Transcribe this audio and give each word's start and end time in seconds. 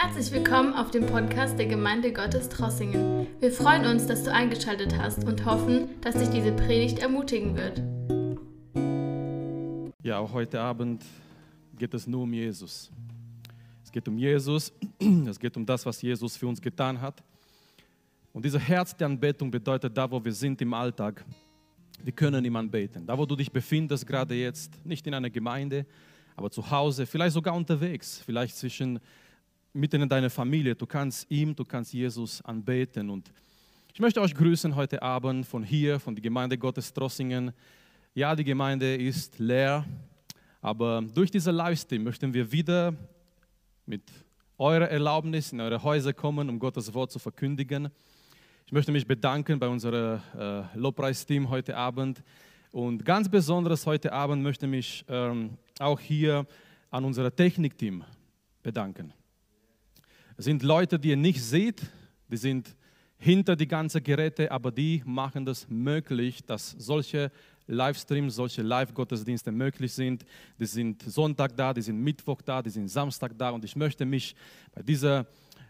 Herzlich 0.00 0.30
willkommen 0.30 0.74
auf 0.74 0.92
dem 0.92 1.06
Podcast 1.06 1.58
der 1.58 1.66
Gemeinde 1.66 2.12
Gottes 2.12 2.48
Trossingen. 2.48 3.26
Wir 3.40 3.50
freuen 3.50 3.84
uns, 3.84 4.06
dass 4.06 4.22
du 4.22 4.32
eingeschaltet 4.32 4.96
hast 4.96 5.24
und 5.24 5.44
hoffen, 5.44 5.88
dass 6.02 6.14
dich 6.14 6.28
diese 6.28 6.52
Predigt 6.52 7.00
ermutigen 7.00 7.56
wird. 7.56 7.82
Ja, 10.04 10.18
auch 10.18 10.32
heute 10.32 10.60
Abend 10.60 11.04
geht 11.76 11.92
es 11.94 12.06
nur 12.06 12.22
um 12.22 12.32
Jesus. 12.32 12.92
Es 13.82 13.90
geht 13.90 14.06
um 14.06 14.16
Jesus, 14.16 14.72
es 15.28 15.36
geht 15.36 15.56
um 15.56 15.66
das, 15.66 15.84
was 15.84 16.00
Jesus 16.00 16.36
für 16.36 16.46
uns 16.46 16.60
getan 16.60 17.00
hat. 17.00 17.20
Und 18.32 18.44
diese 18.44 18.60
Herz 18.60 18.96
der 18.96 19.08
Anbetung 19.08 19.50
bedeutet, 19.50 19.98
da 19.98 20.08
wo 20.08 20.24
wir 20.24 20.32
sind 20.32 20.62
im 20.62 20.72
Alltag, 20.74 21.24
wir 22.04 22.12
können 22.12 22.44
ihm 22.44 22.54
anbeten. 22.54 23.04
Da 23.04 23.18
wo 23.18 23.26
du 23.26 23.34
dich 23.34 23.50
befindest 23.50 24.06
gerade 24.06 24.36
jetzt, 24.36 24.86
nicht 24.86 25.04
in 25.08 25.14
einer 25.14 25.28
Gemeinde, 25.28 25.84
aber 26.36 26.52
zu 26.52 26.70
Hause, 26.70 27.04
vielleicht 27.04 27.34
sogar 27.34 27.56
unterwegs, 27.56 28.22
vielleicht 28.24 28.56
zwischen 28.56 29.00
mitten 29.72 30.02
in 30.02 30.08
deiner 30.08 30.30
Familie. 30.30 30.74
Du 30.74 30.86
kannst 30.86 31.30
ihm, 31.30 31.54
du 31.54 31.64
kannst 31.64 31.92
Jesus 31.92 32.42
anbeten. 32.42 33.10
Und 33.10 33.30
ich 33.92 34.00
möchte 34.00 34.20
euch 34.20 34.34
grüßen 34.34 34.74
heute 34.74 35.02
Abend 35.02 35.46
von 35.46 35.62
hier, 35.62 35.98
von 35.98 36.14
der 36.14 36.22
Gemeinde 36.22 36.56
Gottes 36.56 36.92
Trossingen. 36.92 37.52
Ja, 38.14 38.34
die 38.34 38.44
Gemeinde 38.44 38.96
ist 38.96 39.38
leer, 39.38 39.84
aber 40.60 41.02
durch 41.14 41.30
diese 41.30 41.50
Livestream 41.50 42.04
möchten 42.04 42.32
wir 42.32 42.50
wieder 42.50 42.94
mit 43.86 44.02
eurer 44.56 44.88
Erlaubnis 44.88 45.52
in 45.52 45.60
eure 45.60 45.82
Häuser 45.82 46.12
kommen, 46.12 46.48
um 46.48 46.58
Gottes 46.58 46.92
Wort 46.92 47.12
zu 47.12 47.18
verkündigen. 47.18 47.88
Ich 48.66 48.72
möchte 48.72 48.92
mich 48.92 49.06
bedanken 49.06 49.58
bei 49.58 49.68
unserem 49.68 50.20
äh, 50.36 50.62
Lobpreisteam 50.76 51.48
heute 51.48 51.76
Abend. 51.76 52.22
Und 52.70 53.04
ganz 53.04 53.28
besonders 53.28 53.86
heute 53.86 54.12
Abend 54.12 54.42
möchte 54.42 54.66
ich 54.66 54.70
mich 54.70 55.04
ähm, 55.08 55.56
auch 55.78 56.00
hier 56.00 56.46
an 56.90 57.04
unser 57.04 57.34
Technikteam 57.34 58.04
bedanken. 58.62 59.12
Es 60.38 60.44
sind 60.44 60.62
Leute, 60.62 61.00
die 61.00 61.08
ihr 61.08 61.16
nicht 61.16 61.42
seht, 61.42 61.82
die 62.28 62.36
sind 62.36 62.76
hinter 63.16 63.56
die 63.56 63.66
ganzen 63.66 64.00
Geräte, 64.04 64.52
aber 64.52 64.70
die 64.70 65.02
machen 65.04 65.44
das 65.44 65.68
möglich, 65.68 66.44
dass 66.46 66.76
solche 66.78 67.32
Livestreams, 67.66 68.36
solche 68.36 68.62
Live-Gottesdienste 68.62 69.50
möglich 69.50 69.92
sind. 69.92 70.24
Die 70.60 70.66
sind 70.66 71.02
Sonntag 71.02 71.56
da, 71.56 71.74
die 71.74 71.82
sind 71.82 71.98
Mittwoch 71.98 72.40
da, 72.40 72.62
die 72.62 72.70
sind 72.70 72.86
Samstag 72.86 73.32
da 73.36 73.50
und 73.50 73.64
ich 73.64 73.74
möchte 73.74 74.06
mich 74.06 74.36
bei 74.72 74.80
dieser 74.80 75.26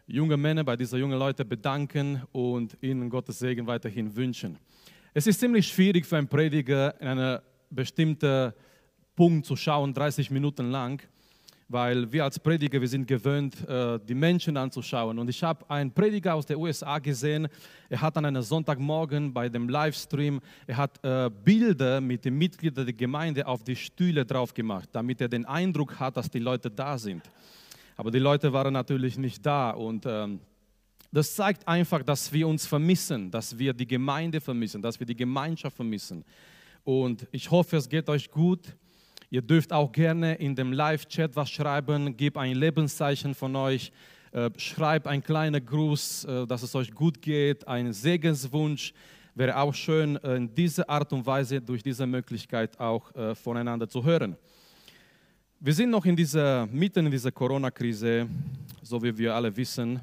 jungen 0.06 0.38
Männer, 0.38 0.64
bei 0.64 0.76
dieser 0.76 0.98
jungen 0.98 1.18
Leute 1.18 1.46
bedanken 1.46 2.22
und 2.32 2.76
ihnen 2.82 3.08
Gottes 3.08 3.38
Segen 3.38 3.66
weiterhin 3.66 4.14
wünschen. 4.14 4.58
Es 5.14 5.26
ist 5.26 5.40
ziemlich 5.40 5.66
schwierig 5.66 6.04
für 6.04 6.18
einen 6.18 6.28
Prediger 6.28 7.00
in 7.00 7.08
einen 7.08 7.38
bestimmten 7.70 8.52
Punkt 9.16 9.46
zu 9.46 9.56
schauen, 9.56 9.94
30 9.94 10.30
Minuten 10.30 10.70
lang 10.70 11.00
weil 11.68 12.10
wir 12.10 12.24
als 12.24 12.38
Prediger, 12.38 12.80
wir 12.80 12.88
sind 12.88 13.06
gewöhnt, 13.06 13.68
äh, 13.68 13.98
die 14.00 14.14
Menschen 14.14 14.56
anzuschauen. 14.56 15.18
Und 15.18 15.28
ich 15.28 15.42
habe 15.42 15.68
einen 15.70 15.92
Prediger 15.92 16.34
aus 16.34 16.46
den 16.46 16.56
USA 16.56 16.98
gesehen, 16.98 17.48
er 17.90 18.00
hat 18.00 18.16
an 18.16 18.24
einem 18.24 18.42
Sonntagmorgen 18.42 19.32
bei 19.32 19.48
dem 19.48 19.68
Livestream, 19.68 20.40
er 20.66 20.76
hat 20.78 21.04
äh, 21.04 21.30
Bilder 21.44 22.00
mit 22.00 22.24
den 22.24 22.38
Mitgliedern 22.38 22.86
der 22.86 22.94
Gemeinde 22.94 23.46
auf 23.46 23.62
die 23.62 23.76
Stühle 23.76 24.24
drauf 24.24 24.54
gemacht, 24.54 24.88
damit 24.92 25.20
er 25.20 25.28
den 25.28 25.44
Eindruck 25.44 26.00
hat, 26.00 26.16
dass 26.16 26.30
die 26.30 26.38
Leute 26.38 26.70
da 26.70 26.96
sind. 26.96 27.30
Aber 27.96 28.10
die 28.10 28.18
Leute 28.18 28.52
waren 28.52 28.72
natürlich 28.72 29.18
nicht 29.18 29.44
da 29.44 29.70
und 29.70 30.06
ähm, 30.06 30.40
das 31.10 31.34
zeigt 31.34 31.66
einfach, 31.66 32.02
dass 32.02 32.32
wir 32.32 32.46
uns 32.46 32.66
vermissen, 32.66 33.30
dass 33.30 33.58
wir 33.58 33.72
die 33.72 33.86
Gemeinde 33.86 34.40
vermissen, 34.40 34.80
dass 34.82 34.98
wir 35.00 35.06
die 35.06 35.16
Gemeinschaft 35.16 35.76
vermissen. 35.76 36.24
Und 36.84 37.26
ich 37.32 37.50
hoffe, 37.50 37.76
es 37.76 37.88
geht 37.88 38.08
euch 38.08 38.30
gut. 38.30 38.76
Ihr 39.30 39.42
dürft 39.42 39.74
auch 39.74 39.92
gerne 39.92 40.36
in 40.36 40.56
dem 40.56 40.72
Live-Chat 40.72 41.36
was 41.36 41.50
schreiben, 41.50 42.16
gebt 42.16 42.38
ein 42.38 42.56
Lebenszeichen 42.56 43.34
von 43.34 43.54
euch, 43.56 43.92
äh, 44.32 44.48
schreibt 44.56 45.06
einen 45.06 45.22
kleinen 45.22 45.64
Gruß, 45.64 46.24
äh, 46.24 46.46
dass 46.46 46.62
es 46.62 46.74
euch 46.74 46.94
gut 46.94 47.20
geht, 47.20 47.68
ein 47.68 47.92
Segenswunsch. 47.92 48.94
Wäre 49.34 49.58
auch 49.58 49.74
schön, 49.74 50.16
äh, 50.16 50.36
in 50.36 50.54
dieser 50.54 50.88
Art 50.88 51.12
und 51.12 51.26
Weise, 51.26 51.60
durch 51.60 51.82
diese 51.82 52.06
Möglichkeit 52.06 52.80
auch 52.80 53.14
äh, 53.14 53.34
voneinander 53.34 53.86
zu 53.86 54.02
hören. 54.02 54.34
Wir 55.60 55.74
sind 55.74 55.90
noch 55.90 56.06
in 56.06 56.16
dieser, 56.16 56.66
mitten 56.66 57.04
in 57.04 57.12
dieser 57.12 57.30
Corona-Krise, 57.30 58.26
so 58.80 59.02
wie 59.02 59.16
wir 59.18 59.34
alle 59.34 59.54
wissen. 59.54 60.00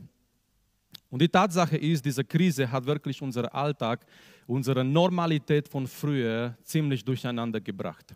Und 1.09 1.19
die 1.19 1.29
Tatsache 1.29 1.78
ist, 1.78 2.05
diese 2.05 2.23
Krise 2.23 2.72
hat 2.72 2.85
wirklich 2.85 3.19
unseren 3.23 3.47
Alltag, 3.47 4.05
unsere 4.45 4.83
Normalität 4.83 5.67
von 5.67 5.88
früher 5.88 6.55
ziemlich 6.61 7.03
durcheinander 7.03 7.59
gebracht 7.59 8.16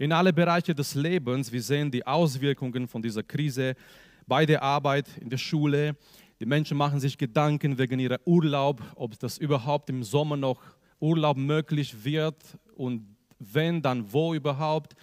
in 0.00 0.12
alle 0.12 0.32
Bereiche 0.32 0.74
des 0.74 0.94
Lebens. 0.94 1.52
Wir 1.52 1.60
sehen 1.60 1.90
die 1.90 2.06
Auswirkungen 2.06 2.88
von 2.88 3.02
dieser 3.02 3.22
Krise 3.22 3.74
bei 4.26 4.46
der 4.46 4.62
Arbeit, 4.62 5.06
in 5.20 5.28
der 5.28 5.36
Schule. 5.36 5.94
Die 6.40 6.46
Menschen 6.46 6.78
machen 6.78 6.98
sich 6.98 7.18
Gedanken 7.18 7.76
wegen 7.76 7.98
ihrer 7.98 8.18
Urlaub, 8.24 8.80
ob 8.94 9.18
das 9.18 9.36
überhaupt 9.36 9.90
im 9.90 10.02
Sommer 10.02 10.38
noch 10.38 10.58
Urlaub 11.00 11.36
möglich 11.36 12.02
wird 12.02 12.42
und 12.76 13.14
wenn, 13.38 13.82
dann 13.82 14.10
wo 14.10 14.32
überhaupt. 14.32 14.94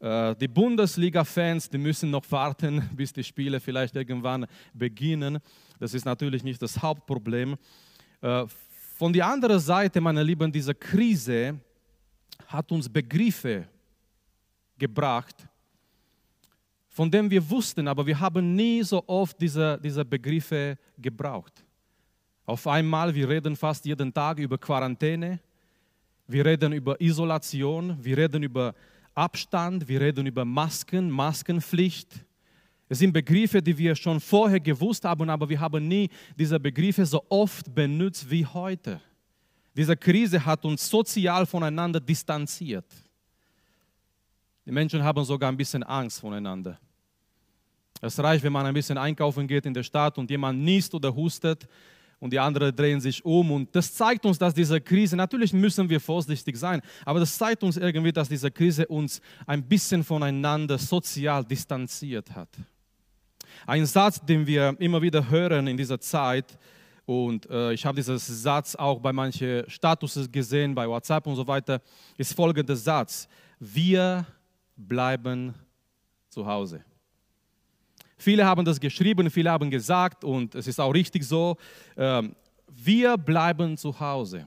Äh, 0.00 0.34
die 0.36 0.48
Bundesliga-Fans, 0.48 1.68
die 1.68 1.76
müssen 1.76 2.10
noch 2.10 2.24
warten, 2.30 2.88
bis 2.96 3.12
die 3.12 3.24
Spiele 3.24 3.60
vielleicht 3.60 3.96
irgendwann 3.96 4.46
beginnen. 4.72 5.40
Das 5.78 5.92
ist 5.92 6.06
natürlich 6.06 6.42
nicht 6.42 6.62
das 6.62 6.80
Hauptproblem. 6.80 7.54
Äh, 8.22 8.46
von 8.96 9.12
der 9.12 9.26
anderen 9.26 9.60
Seite, 9.60 10.00
meine 10.00 10.22
Lieben, 10.22 10.50
diese 10.50 10.74
Krise 10.74 11.60
hat 12.46 12.72
uns 12.72 12.88
Begriffe 12.88 13.68
gebracht, 14.78 15.48
von 16.88 17.10
dem 17.10 17.30
wir 17.30 17.48
wussten, 17.48 17.86
aber 17.86 18.06
wir 18.06 18.18
haben 18.18 18.54
nie 18.54 18.82
so 18.82 19.02
oft 19.06 19.40
diese, 19.40 19.78
diese 19.82 20.04
Begriffe 20.04 20.76
gebraucht. 20.96 21.64
Auf 22.44 22.66
einmal, 22.66 23.14
wir 23.14 23.28
reden 23.28 23.54
fast 23.54 23.84
jeden 23.84 24.12
Tag 24.12 24.38
über 24.38 24.56
Quarantäne, 24.56 25.38
wir 26.26 26.44
reden 26.44 26.72
über 26.72 27.00
Isolation, 27.00 27.96
wir 28.02 28.16
reden 28.16 28.42
über 28.42 28.74
Abstand, 29.14 29.86
wir 29.86 30.00
reden 30.00 30.26
über 30.26 30.44
Masken, 30.44 31.10
Maskenpflicht. 31.10 32.24
Es 32.88 33.00
sind 33.00 33.12
Begriffe, 33.12 33.60
die 33.60 33.76
wir 33.76 33.94
schon 33.94 34.18
vorher 34.18 34.60
gewusst 34.60 35.04
haben, 35.04 35.28
aber 35.28 35.48
wir 35.48 35.60
haben 35.60 35.86
nie 35.86 36.08
diese 36.38 36.58
Begriffe 36.58 37.04
so 37.04 37.22
oft 37.28 37.74
benutzt 37.74 38.30
wie 38.30 38.46
heute. 38.46 39.00
Diese 39.76 39.96
Krise 39.96 40.44
hat 40.44 40.64
uns 40.64 40.88
sozial 40.88 41.46
voneinander 41.46 42.00
distanziert. 42.00 42.86
Die 44.68 44.72
Menschen 44.74 45.02
haben 45.02 45.24
sogar 45.24 45.50
ein 45.50 45.56
bisschen 45.56 45.82
Angst 45.82 46.20
voneinander. 46.20 46.78
Es 48.02 48.18
reicht, 48.18 48.44
wenn 48.44 48.52
man 48.52 48.66
ein 48.66 48.74
bisschen 48.74 48.98
einkaufen 48.98 49.48
geht 49.48 49.64
in 49.64 49.72
der 49.72 49.82
Stadt 49.82 50.18
und 50.18 50.28
jemand 50.28 50.58
niest 50.58 50.94
oder 50.94 51.14
hustet 51.14 51.66
und 52.20 52.34
die 52.34 52.38
anderen 52.38 52.76
drehen 52.76 53.00
sich 53.00 53.24
um. 53.24 53.50
Und 53.50 53.74
das 53.74 53.94
zeigt 53.94 54.26
uns, 54.26 54.38
dass 54.38 54.52
diese 54.52 54.78
Krise, 54.78 55.16
natürlich 55.16 55.54
müssen 55.54 55.88
wir 55.88 55.98
vorsichtig 55.98 56.58
sein, 56.58 56.82
aber 57.06 57.18
das 57.18 57.38
zeigt 57.38 57.62
uns 57.62 57.78
irgendwie, 57.78 58.12
dass 58.12 58.28
diese 58.28 58.50
Krise 58.50 58.86
uns 58.88 59.22
ein 59.46 59.62
bisschen 59.62 60.04
voneinander 60.04 60.76
sozial 60.76 61.46
distanziert 61.46 62.30
hat. 62.34 62.50
Ein 63.66 63.86
Satz, 63.86 64.20
den 64.20 64.46
wir 64.46 64.76
immer 64.80 65.00
wieder 65.00 65.30
hören 65.30 65.66
in 65.66 65.78
dieser 65.78 65.98
Zeit, 65.98 66.58
und 67.06 67.48
äh, 67.48 67.72
ich 67.72 67.86
habe 67.86 67.96
diesen 67.96 68.18
Satz 68.18 68.74
auch 68.74 69.00
bei 69.00 69.14
manchen 69.14 69.64
Statuses 69.70 70.30
gesehen, 70.30 70.74
bei 70.74 70.86
WhatsApp 70.86 71.26
und 71.26 71.36
so 71.36 71.46
weiter, 71.46 71.80
ist 72.18 72.34
folgender 72.34 72.76
Satz. 72.76 73.26
Wir 73.58 74.26
bleiben 74.78 75.54
zu 76.28 76.46
Hause. 76.46 76.84
Viele 78.16 78.44
haben 78.44 78.64
das 78.64 78.80
geschrieben, 78.80 79.30
viele 79.30 79.50
haben 79.50 79.70
gesagt, 79.70 80.24
und 80.24 80.54
es 80.54 80.66
ist 80.66 80.80
auch 80.80 80.92
richtig 80.92 81.24
so, 81.24 81.56
ähm, 81.96 82.34
wir 82.66 83.16
bleiben 83.16 83.76
zu 83.76 83.98
Hause. 83.98 84.46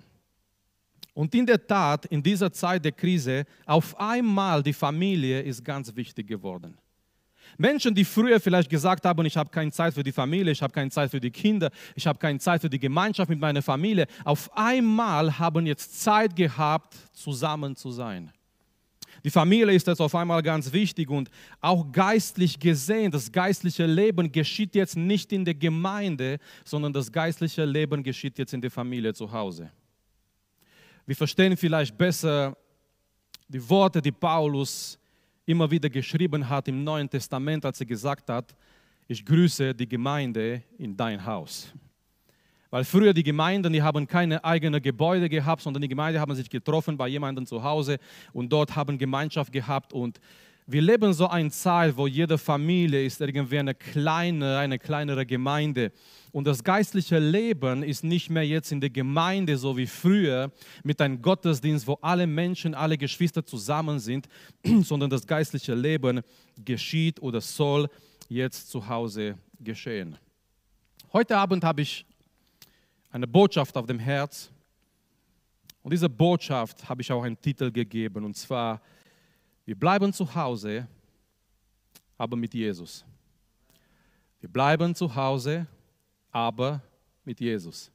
Und 1.14 1.34
in 1.36 1.46
der 1.46 1.66
Tat, 1.66 2.06
in 2.06 2.24
dieser 2.24 2.52
Zeit 2.52 2.84
der 2.84 2.91
Krise, 2.91 3.46
auf 3.66 4.00
einmal 4.00 4.64
die 4.64 4.74
Familie 4.74 5.41
ist 5.41 5.64
ganz 5.64 5.94
wichtig 5.96 6.28
geworden. 6.28 6.78
Menschen, 7.58 7.94
die 7.94 8.06
früher 8.06 8.40
vielleicht 8.40 8.70
gesagt 8.70 9.06
haben, 9.06 9.26
ich 9.26 9.35
habe 9.35 9.50
keine 9.50 9.72
Zeit 9.72 9.94
für 9.94 10.03
die 10.03 10.11
Familie, 10.11 10.52
ich 10.52 10.61
habe 10.61 10.72
keine 10.72 10.90
Zeit 10.90 11.11
für 11.11 11.20
die 11.20 11.32
Kinder, 11.32 11.70
ich 11.96 12.08
habe 12.08 12.17
keine 12.17 12.40
Zeit 12.40 12.61
für 12.61 12.70
die 12.70 12.79
Gemeinschaft 12.79 13.29
mit 13.29 13.40
meiner 13.40 13.61
Familie, 13.61 14.08
auf 14.23 14.50
einmal 14.56 15.38
haben 15.38 15.66
jetzt 15.66 16.02
Zeit 16.02 16.35
gehabt, 16.35 16.96
zusammen 17.14 17.76
zu 17.76 17.91
sein. 17.91 18.32
Die 19.23 19.29
Familie 19.29 19.73
ist 19.73 19.88
jetzt 19.88 20.02
auf 20.02 20.16
einmal 20.16 20.41
ganz 20.41 20.72
wichtig 20.72 21.09
und 21.09 21.29
auch 21.59 21.91
geistlich 21.91 22.59
gesehen, 22.59 23.12
das 23.12 23.32
geistliche 23.32 23.85
Leben 23.85 24.32
geschieht 24.32 24.73
jetzt 24.73 24.97
nicht 24.97 25.32
in 25.32 25.46
der 25.46 25.53
Gemeinde, 25.53 26.40
sondern 26.66 26.91
das 26.91 27.12
geistliche 27.12 27.66
Leben 27.66 28.02
geschieht 28.02 28.40
jetzt 28.40 28.53
in 28.53 28.62
der 28.62 28.72
Familie 28.72 29.14
zu 29.14 29.32
Hause. 29.32 29.72
Wir 31.06 31.16
verstehen 31.16 31.56
vielleicht 31.56 31.97
besser 31.97 32.58
die 33.47 33.70
Worte, 33.70 34.02
die 34.02 34.12
Paulus 34.12 34.97
immer 35.46 35.70
wieder 35.70 35.90
geschrieben 35.90 36.47
hat 36.47 36.68
im 36.68 36.84
Neuen 36.84 37.09
Testament, 37.09 37.66
als 37.66 37.79
er 37.79 37.85
gesagt 37.85 38.29
hat, 38.29 38.56
ich 39.08 39.26
grüße 39.26 39.76
die 39.76 39.88
Gemeinde 39.88 40.64
in 40.78 40.96
dein 40.96 41.23
Haus. 41.23 41.73
Weil 42.72 42.85
früher 42.85 43.14
die 43.14 43.23
Gemeinden, 43.23 43.73
die 43.73 43.84
haben 43.84 44.08
keine 44.08 44.44
eigenen 44.44 44.82
Gebäude 44.82 45.29
gehabt, 45.29 45.62
sondern 45.62 45.82
die 45.82 45.90
Gemeinde 45.90 46.20
haben 46.20 46.34
sich 46.34 46.50
getroffen 46.50 46.97
bei 46.97 47.09
jemandem 47.09 47.46
zu 47.46 47.62
Hause 47.62 48.00
und 48.32 48.52
dort 48.52 48.76
haben 48.76 48.97
Gemeinschaft 48.97 49.52
gehabt 49.52 49.94
und 49.94 50.20
Wir 50.68 50.82
leben 50.82 51.12
so 51.12 51.28
eine 51.28 51.50
Zeit, 51.50 51.97
wo 51.97 52.08
jede 52.08 52.38
Familie 52.38 53.03
ist 53.03 53.20
irgendwie 53.20 53.59
eine 53.59 53.73
kleine, 53.73 54.58
eine 54.58 54.79
kleinere 54.79 55.26
Gemeinde. 55.26 55.91
Und 56.32 56.46
das 56.47 56.64
geistliche 56.64 57.20
Leben 57.20 57.84
ist 57.84 58.06
nicht 58.06 58.29
mehr 58.29 58.47
jetzt 58.47 58.72
in 58.72 58.79
der 58.79 58.91
Gemeinde 58.91 59.58
so 59.58 59.76
wie 59.76 59.88
früher 59.88 60.50
mit 60.84 61.02
einem 61.02 61.22
Gottesdienst, 61.22 61.88
wo 61.88 61.97
alle 62.02 62.26
Menschen, 62.26 62.73
alle 62.73 62.97
Geschwister 62.97 63.44
zusammen 63.44 64.00
sind, 64.00 64.29
sondern 64.84 65.09
das 65.09 65.28
geistliche 65.28 65.73
Leben 65.73 66.22
geschieht 66.64 67.22
oder 67.22 67.41
soll 67.41 67.90
jetzt 68.29 68.70
zu 68.70 68.88
Hause 68.88 69.35
geschehen. 69.59 70.16
Heute 71.12 71.35
Abend 71.35 71.66
habe 71.66 71.82
ich 71.82 72.06
eine 73.11 73.28
Botschaft 73.28 73.75
auf 73.78 73.85
dem 73.85 73.99
Herz. 73.99 74.49
Und 75.84 75.91
diese 75.91 76.09
Botschaft 76.09 76.87
habe 76.87 77.02
ich 77.02 77.11
auch 77.11 77.23
einen 77.23 77.40
Titel 77.40 77.72
gegeben, 77.72 78.23
und 78.23 78.35
zwar 78.35 78.81
wir 79.66 79.78
bleiben 79.78 80.11
zu 80.11 80.34
Hause, 80.34 80.87
aber 82.17 82.35
mit 82.35 82.53
Jesus. 82.53 83.05
Wir 84.40 84.49
bleiben 84.49 84.96
zu 84.96 85.13
Hause, 85.13 85.67
aber 86.31 86.81
mit 87.23 87.40
Jesus. 87.40 87.91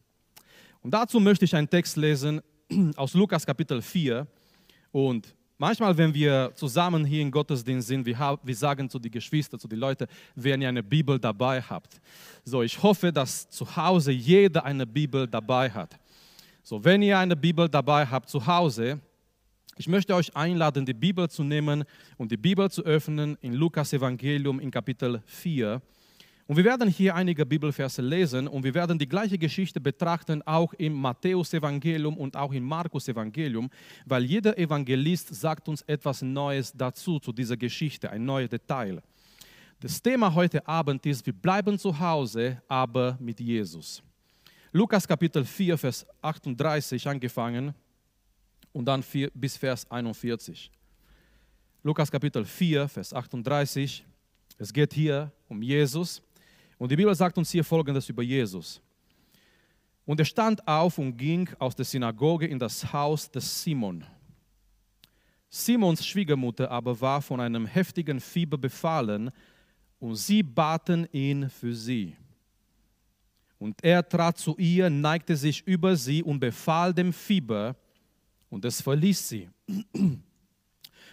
Und 0.80 0.92
dazu 0.92 1.18
möchte 1.18 1.44
ich 1.44 1.54
einen 1.54 1.68
Text 1.68 1.96
lesen 1.96 2.40
aus 2.96 3.14
Lukas 3.14 3.44
Kapitel 3.44 3.82
4. 3.82 4.26
Und 4.92 5.34
manchmal, 5.58 5.96
wenn 5.96 6.12
wir 6.12 6.52
zusammen 6.54 7.04
hier 7.04 7.22
im 7.22 7.30
Gottesdienst 7.30 7.88
sind, 7.88 8.06
wir, 8.06 8.38
wir 8.42 8.56
sagen 8.56 8.88
zu 8.88 8.98
den 8.98 9.10
Geschwistern, 9.10 9.58
zu 9.58 9.68
den 9.68 9.78
Leuten, 9.78 10.06
wenn 10.34 10.62
ihr 10.62 10.68
eine 10.68 10.82
Bibel 10.82 11.18
dabei 11.18 11.60
habt. 11.60 12.00
So, 12.44 12.62
ich 12.62 12.82
hoffe, 12.82 13.12
dass 13.12 13.48
zu 13.48 13.76
Hause 13.76 14.12
jeder 14.12 14.64
eine 14.64 14.86
Bibel 14.86 15.26
dabei 15.26 15.70
hat. 15.70 15.98
So, 16.62 16.82
wenn 16.84 17.02
ihr 17.02 17.18
eine 17.18 17.36
Bibel 17.36 17.68
dabei 17.68 18.06
habt 18.06 18.28
zu 18.28 18.44
Hause, 18.44 19.00
ich 19.78 19.88
möchte 19.88 20.14
euch 20.14 20.34
einladen, 20.34 20.86
die 20.86 20.94
Bibel 20.94 21.28
zu 21.28 21.44
nehmen 21.44 21.84
und 22.16 22.32
die 22.32 22.36
Bibel 22.38 22.70
zu 22.70 22.82
öffnen 22.82 23.36
in 23.42 23.52
Lukas 23.52 23.92
Evangelium 23.92 24.58
in 24.58 24.70
Kapitel 24.70 25.22
4. 25.26 25.82
Und 26.48 26.56
wir 26.56 26.64
werden 26.64 26.88
hier 26.88 27.12
einige 27.16 27.44
Bibelverse 27.44 28.00
lesen 28.00 28.46
und 28.46 28.62
wir 28.62 28.72
werden 28.72 28.96
die 28.96 29.08
gleiche 29.08 29.36
Geschichte 29.36 29.80
betrachten, 29.80 30.42
auch 30.42 30.72
im 30.74 30.92
Matthäus 30.92 31.52
Evangelium 31.52 32.16
und 32.16 32.36
auch 32.36 32.52
im 32.52 32.62
Markus 32.62 33.08
Evangelium, 33.08 33.68
weil 34.04 34.24
jeder 34.24 34.56
Evangelist 34.56 35.34
sagt 35.34 35.68
uns 35.68 35.82
etwas 35.82 36.22
Neues 36.22 36.72
dazu, 36.72 37.18
zu 37.18 37.32
dieser 37.32 37.56
Geschichte, 37.56 38.08
ein 38.10 38.24
neues 38.24 38.48
Detail. 38.48 39.02
Das 39.80 40.00
Thema 40.00 40.32
heute 40.32 40.66
Abend 40.68 41.04
ist, 41.04 41.26
wir 41.26 41.32
bleiben 41.32 41.78
zu 41.80 41.98
Hause, 41.98 42.62
aber 42.68 43.18
mit 43.20 43.40
Jesus. 43.40 44.00
Lukas 44.70 45.06
Kapitel 45.06 45.44
4, 45.44 45.76
Vers 45.76 46.06
38 46.22 47.08
angefangen 47.08 47.74
und 48.72 48.84
dann 48.84 49.02
bis 49.34 49.56
Vers 49.56 49.90
41. 49.90 50.70
Lukas 51.82 52.08
Kapitel 52.08 52.44
4, 52.44 52.86
Vers 52.88 53.12
38. 53.12 54.04
Es 54.58 54.72
geht 54.72 54.94
hier 54.94 55.32
um 55.48 55.60
Jesus. 55.60 56.22
Und 56.78 56.90
die 56.90 56.96
Bibel 56.96 57.14
sagt 57.14 57.38
uns 57.38 57.50
hier 57.50 57.64
Folgendes 57.64 58.08
über 58.08 58.22
Jesus. 58.22 58.80
Und 60.04 60.20
er 60.20 60.26
stand 60.26 60.66
auf 60.68 60.98
und 60.98 61.16
ging 61.16 61.48
aus 61.58 61.74
der 61.74 61.84
Synagoge 61.84 62.46
in 62.46 62.58
das 62.58 62.92
Haus 62.92 63.30
des 63.30 63.62
Simon. 63.62 64.04
Simons 65.48 66.06
Schwiegermutter 66.06 66.70
aber 66.70 67.00
war 67.00 67.22
von 67.22 67.40
einem 67.40 67.66
heftigen 67.66 68.20
Fieber 68.20 68.58
befallen 68.58 69.30
und 69.98 70.16
sie 70.16 70.42
baten 70.42 71.08
ihn 71.12 71.48
für 71.48 71.74
sie. 71.74 72.14
Und 73.58 73.82
er 73.82 74.06
trat 74.06 74.38
zu 74.38 74.56
ihr, 74.58 74.90
neigte 74.90 75.34
sich 75.34 75.66
über 75.66 75.96
sie 75.96 76.22
und 76.22 76.40
befahl 76.40 76.92
dem 76.92 77.12
Fieber, 77.12 77.74
und 78.48 78.64
es 78.64 78.80
verließ 78.80 79.28
sie. 79.28 79.48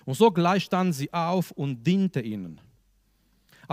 Und 0.06 0.16
sogleich 0.16 0.66
stand 0.66 0.94
sie 0.94 1.12
auf 1.14 1.52
und 1.52 1.82
diente 1.82 2.20
ihnen. 2.20 2.60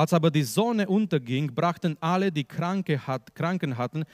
Als 0.01 0.15
aber 0.15 0.31
die 0.31 0.45
Sonne 0.45 0.89
unterging, 0.89 1.55
brachten 1.55 1.95
alle, 2.01 2.33
die 2.33 2.45
Kranke 2.45 3.07
hat, 3.07 3.35
Kranken 3.35 3.77
hatten, 3.77 4.05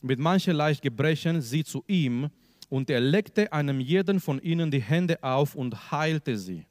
mit 0.00 0.18
mancherlei 0.18 0.72
Gebrechen 0.72 1.42
sie 1.42 1.62
zu 1.62 1.84
ihm, 1.86 2.30
und 2.70 2.88
er 2.88 2.98
legte 2.98 3.52
einem 3.52 3.78
jeden 3.78 4.20
von 4.20 4.40
ihnen 4.40 4.70
die 4.70 4.80
Hände 4.80 5.22
auf 5.22 5.54
und 5.54 5.92
heilte 5.92 6.38
sie. 6.38 6.64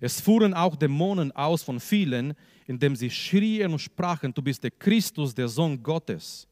Es 0.00 0.20
fuhren 0.20 0.54
auch 0.54 0.76
Dämonen 0.76 1.32
aus 1.32 1.64
von 1.64 1.80
vielen, 1.80 2.34
indem 2.68 2.94
sie 2.94 3.10
schrien 3.10 3.72
und 3.72 3.80
sprachen, 3.80 4.32
du 4.32 4.42
bist 4.42 4.62
der 4.62 4.70
Christus, 4.70 5.34
der 5.34 5.48
Sohn 5.48 5.82
Gottes. 5.82 6.46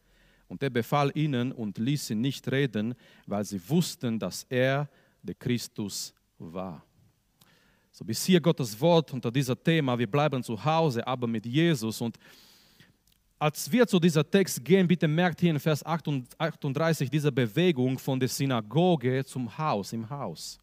Und 0.48 0.64
er 0.64 0.70
befahl 0.70 1.12
ihnen 1.14 1.52
und 1.52 1.78
ließ 1.78 2.08
sie 2.08 2.16
nicht 2.16 2.50
reden, 2.50 2.92
weil 3.24 3.44
sie 3.44 3.60
wussten, 3.68 4.18
dass 4.18 4.44
er 4.48 4.88
der 5.22 5.36
Christus 5.36 6.12
war. 6.40 6.82
So 7.98 8.04
bis 8.04 8.26
hier 8.26 8.42
Gottes 8.42 8.78
Wort 8.78 9.10
unter 9.14 9.32
dieser 9.32 9.56
Thema. 9.58 9.98
Wir 9.98 10.06
bleiben 10.06 10.42
zu 10.42 10.62
Hause, 10.62 11.06
aber 11.06 11.26
mit 11.26 11.46
Jesus. 11.46 11.98
Und 12.02 12.18
als 13.38 13.72
wir 13.72 13.86
zu 13.86 13.98
dieser 13.98 14.30
Text 14.30 14.62
gehen, 14.62 14.86
bitte 14.86 15.08
merkt 15.08 15.40
hier 15.40 15.48
in 15.48 15.58
Vers 15.58 15.82
38 15.82 17.08
diese 17.08 17.32
Bewegung 17.32 17.98
von 17.98 18.20
der 18.20 18.28
Synagoge 18.28 19.24
zum 19.24 19.56
Haus, 19.56 19.94
im 19.94 20.10
Haus. 20.10 20.58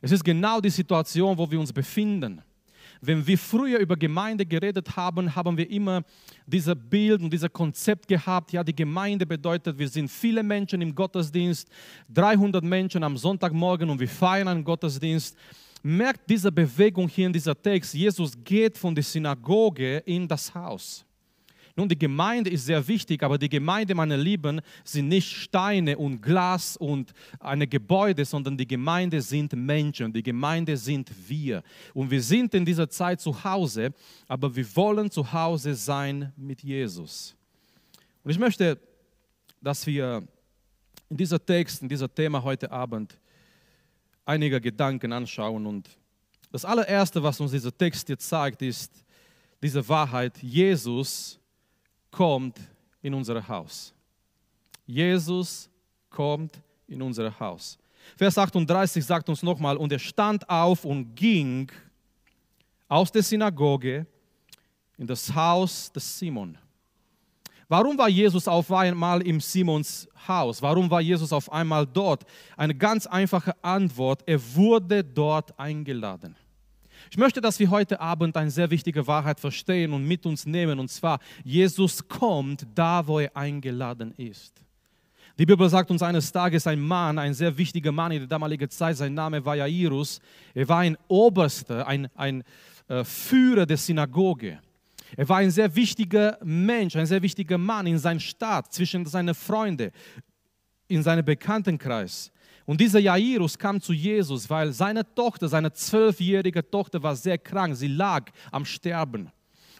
Es 0.00 0.12
ist 0.12 0.24
genau 0.24 0.58
die 0.58 0.70
Situation, 0.70 1.36
wo 1.36 1.50
wir 1.50 1.60
uns 1.60 1.74
befinden. 1.74 2.40
Wenn 3.02 3.26
wir 3.26 3.36
früher 3.36 3.78
über 3.78 3.94
Gemeinde 3.94 4.46
geredet 4.46 4.96
haben, 4.96 5.36
haben 5.36 5.58
wir 5.58 5.68
immer 5.68 6.04
dieses 6.46 6.74
Bild 6.74 7.20
und 7.20 7.30
dieses 7.30 7.52
Konzept 7.52 8.08
gehabt. 8.08 8.52
Ja, 8.52 8.64
die 8.64 8.74
Gemeinde 8.74 9.26
bedeutet, 9.26 9.78
wir 9.78 9.90
sind 9.90 10.10
viele 10.10 10.42
Menschen 10.42 10.80
im 10.80 10.94
Gottesdienst, 10.94 11.68
300 12.14 12.64
Menschen 12.64 13.02
am 13.02 13.18
Sonntagmorgen 13.18 13.90
und 13.90 14.00
wir 14.00 14.08
feiern 14.08 14.48
einen 14.48 14.64
Gottesdienst. 14.64 15.36
Merkt 15.88 16.28
diese 16.28 16.50
Bewegung 16.50 17.06
hier 17.06 17.28
in 17.28 17.32
dieser 17.32 17.54
Text, 17.54 17.94
Jesus 17.94 18.36
geht 18.42 18.76
von 18.76 18.92
der 18.92 19.04
Synagoge 19.04 19.98
in 19.98 20.26
das 20.26 20.52
Haus. 20.52 21.04
Nun, 21.76 21.88
die 21.88 21.96
Gemeinde 21.96 22.50
ist 22.50 22.66
sehr 22.66 22.88
wichtig, 22.88 23.22
aber 23.22 23.38
die 23.38 23.48
Gemeinde, 23.48 23.94
meine 23.94 24.16
Lieben, 24.16 24.60
sind 24.82 25.06
nicht 25.06 25.30
Steine 25.30 25.96
und 25.96 26.20
Glas 26.20 26.76
und 26.76 27.12
eine 27.38 27.68
Gebäude, 27.68 28.24
sondern 28.24 28.56
die 28.56 28.66
Gemeinde 28.66 29.22
sind 29.22 29.52
Menschen. 29.52 30.12
Die 30.12 30.24
Gemeinde 30.24 30.76
sind 30.76 31.08
wir. 31.28 31.62
Und 31.94 32.10
wir 32.10 32.20
sind 32.20 32.52
in 32.54 32.64
dieser 32.64 32.90
Zeit 32.90 33.20
zu 33.20 33.44
Hause, 33.44 33.92
aber 34.26 34.56
wir 34.56 34.66
wollen 34.74 35.08
zu 35.08 35.32
Hause 35.32 35.76
sein 35.76 36.32
mit 36.36 36.64
Jesus. 36.64 37.36
Und 38.24 38.32
ich 38.32 38.40
möchte, 38.40 38.76
dass 39.62 39.86
wir 39.86 40.26
in 41.08 41.16
dieser 41.16 41.38
Text, 41.38 41.80
in 41.80 41.88
dieser 41.88 42.12
Thema 42.12 42.42
heute 42.42 42.72
Abend 42.72 43.16
einige 44.26 44.60
Gedanken 44.60 45.12
anschauen. 45.12 45.64
Und 45.64 45.88
das 46.52 46.66
allererste, 46.66 47.22
was 47.22 47.40
uns 47.40 47.52
dieser 47.52 47.74
Text 47.74 48.08
jetzt 48.10 48.28
zeigt, 48.28 48.60
ist 48.60 48.92
diese 49.62 49.88
Wahrheit, 49.88 50.36
Jesus 50.42 51.38
kommt 52.10 52.60
in 53.00 53.14
unser 53.14 53.46
Haus. 53.48 53.94
Jesus 54.84 55.70
kommt 56.10 56.60
in 56.86 57.00
unser 57.00 57.38
Haus. 57.40 57.78
Vers 58.16 58.38
38 58.38 59.04
sagt 59.04 59.28
uns 59.28 59.42
nochmal, 59.42 59.76
und 59.76 59.90
er 59.90 59.98
stand 59.98 60.48
auf 60.48 60.84
und 60.84 61.14
ging 61.14 61.70
aus 62.88 63.10
der 63.10 63.22
Synagoge 63.22 64.06
in 64.96 65.06
das 65.06 65.34
Haus 65.34 65.90
des 65.90 66.18
Simon. 66.18 66.56
Warum 67.68 67.98
war 67.98 68.08
Jesus 68.08 68.46
auf 68.46 68.70
einmal 68.70 69.22
im 69.22 69.40
Simons 69.40 70.08
Haus? 70.28 70.62
Warum 70.62 70.88
war 70.88 71.00
Jesus 71.00 71.32
auf 71.32 71.50
einmal 71.50 71.84
dort? 71.84 72.24
Eine 72.56 72.74
ganz 72.74 73.06
einfache 73.06 73.54
Antwort, 73.62 74.22
er 74.26 74.40
wurde 74.54 75.02
dort 75.02 75.58
eingeladen. 75.58 76.36
Ich 77.10 77.16
möchte, 77.16 77.40
dass 77.40 77.58
wir 77.58 77.70
heute 77.70 78.00
Abend 78.00 78.36
eine 78.36 78.50
sehr 78.50 78.70
wichtige 78.70 79.06
Wahrheit 79.06 79.40
verstehen 79.40 79.92
und 79.92 80.06
mit 80.06 80.26
uns 80.26 80.46
nehmen, 80.46 80.78
und 80.78 80.90
zwar, 80.90 81.18
Jesus 81.44 82.06
kommt 82.06 82.66
da, 82.74 83.06
wo 83.06 83.18
er 83.20 83.36
eingeladen 83.36 84.12
ist. 84.16 84.54
Die 85.38 85.44
Bibel 85.44 85.68
sagt 85.68 85.90
uns 85.90 86.02
eines 86.02 86.32
Tages 86.32 86.66
ein 86.66 86.80
Mann, 86.80 87.18
ein 87.18 87.34
sehr 87.34 87.56
wichtiger 87.58 87.92
Mann 87.92 88.12
in 88.12 88.20
der 88.20 88.28
damaligen 88.28 88.70
Zeit, 88.70 88.96
sein 88.96 89.12
Name 89.12 89.44
war 89.44 89.56
Jairus. 89.56 90.20
Er 90.54 90.68
war 90.68 90.78
ein 90.78 90.96
Oberster, 91.08 91.86
ein, 91.86 92.08
ein 92.14 92.42
äh, 92.88 93.04
Führer 93.04 93.66
der 93.66 93.76
Synagoge. 93.76 94.60
Er 95.16 95.28
war 95.28 95.38
ein 95.38 95.50
sehr 95.50 95.74
wichtiger 95.74 96.38
Mensch, 96.44 96.94
ein 96.94 97.06
sehr 97.06 97.22
wichtiger 97.22 97.58
Mann 97.58 97.86
in 97.86 97.98
seiner 97.98 98.20
Stadt, 98.20 98.72
zwischen 98.72 99.06
seinen 99.06 99.34
Freunden, 99.34 99.90
in 100.88 101.02
seinem 101.02 101.24
Bekanntenkreis. 101.24 102.30
Und 102.66 102.80
dieser 102.80 102.98
Jairus 102.98 103.56
kam 103.56 103.80
zu 103.80 103.92
Jesus, 103.92 104.50
weil 104.50 104.72
seine 104.72 105.14
Tochter, 105.14 105.48
seine 105.48 105.72
zwölfjährige 105.72 106.68
Tochter 106.68 107.02
war 107.02 107.16
sehr 107.16 107.38
krank. 107.38 107.76
Sie 107.76 107.88
lag 107.88 108.30
am 108.50 108.64
Sterben. 108.64 109.30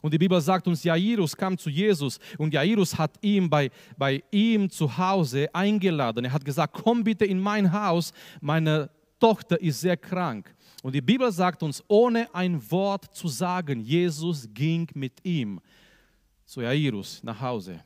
Und 0.02 0.14
die 0.14 0.18
Bibel 0.18 0.40
sagt 0.40 0.68
uns, 0.68 0.84
Jairus 0.84 1.36
kam 1.36 1.58
zu 1.58 1.68
Jesus 1.68 2.18
und 2.38 2.54
Jairus 2.54 2.96
hat 2.96 3.16
ihn 3.22 3.50
bei, 3.50 3.70
bei 3.96 4.22
ihm 4.30 4.70
zu 4.70 4.96
Hause 4.96 5.52
eingeladen. 5.52 6.24
Er 6.26 6.32
hat 6.32 6.44
gesagt, 6.44 6.74
komm 6.80 7.02
bitte 7.02 7.24
in 7.24 7.40
mein 7.40 7.72
Haus, 7.72 8.12
meine 8.40 8.88
Tochter 9.18 9.60
ist 9.60 9.80
sehr 9.80 9.96
krank. 9.96 10.54
Und 10.86 10.94
die 10.94 11.00
Bibel 11.00 11.32
sagt 11.32 11.64
uns, 11.64 11.82
ohne 11.88 12.32
ein 12.32 12.62
Wort 12.70 13.12
zu 13.12 13.26
sagen, 13.26 13.80
Jesus 13.80 14.48
ging 14.54 14.88
mit 14.94 15.14
ihm 15.24 15.60
zu 16.44 16.60
Jairus 16.60 17.20
nach 17.24 17.40
Hause. 17.40 17.80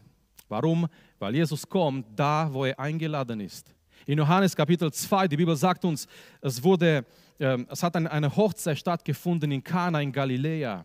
Warum? 0.50 0.86
Weil 1.18 1.34
Jesus 1.34 1.66
kommt 1.66 2.08
da, 2.14 2.52
wo 2.52 2.66
er 2.66 2.78
eingeladen 2.78 3.40
ist. 3.40 3.74
In 4.04 4.18
Johannes 4.18 4.54
Kapitel 4.54 4.92
2, 4.92 5.28
die 5.28 5.38
Bibel 5.38 5.56
sagt 5.56 5.82
uns, 5.86 6.06
es, 6.42 6.62
wurde, 6.62 7.06
äh, 7.38 7.56
es 7.70 7.82
hat 7.82 7.96
eine 7.96 8.36
Hochzeit 8.36 8.76
stattgefunden 8.76 9.50
in 9.50 9.64
Kana 9.64 10.02
in 10.02 10.12
Galiläa. 10.12 10.84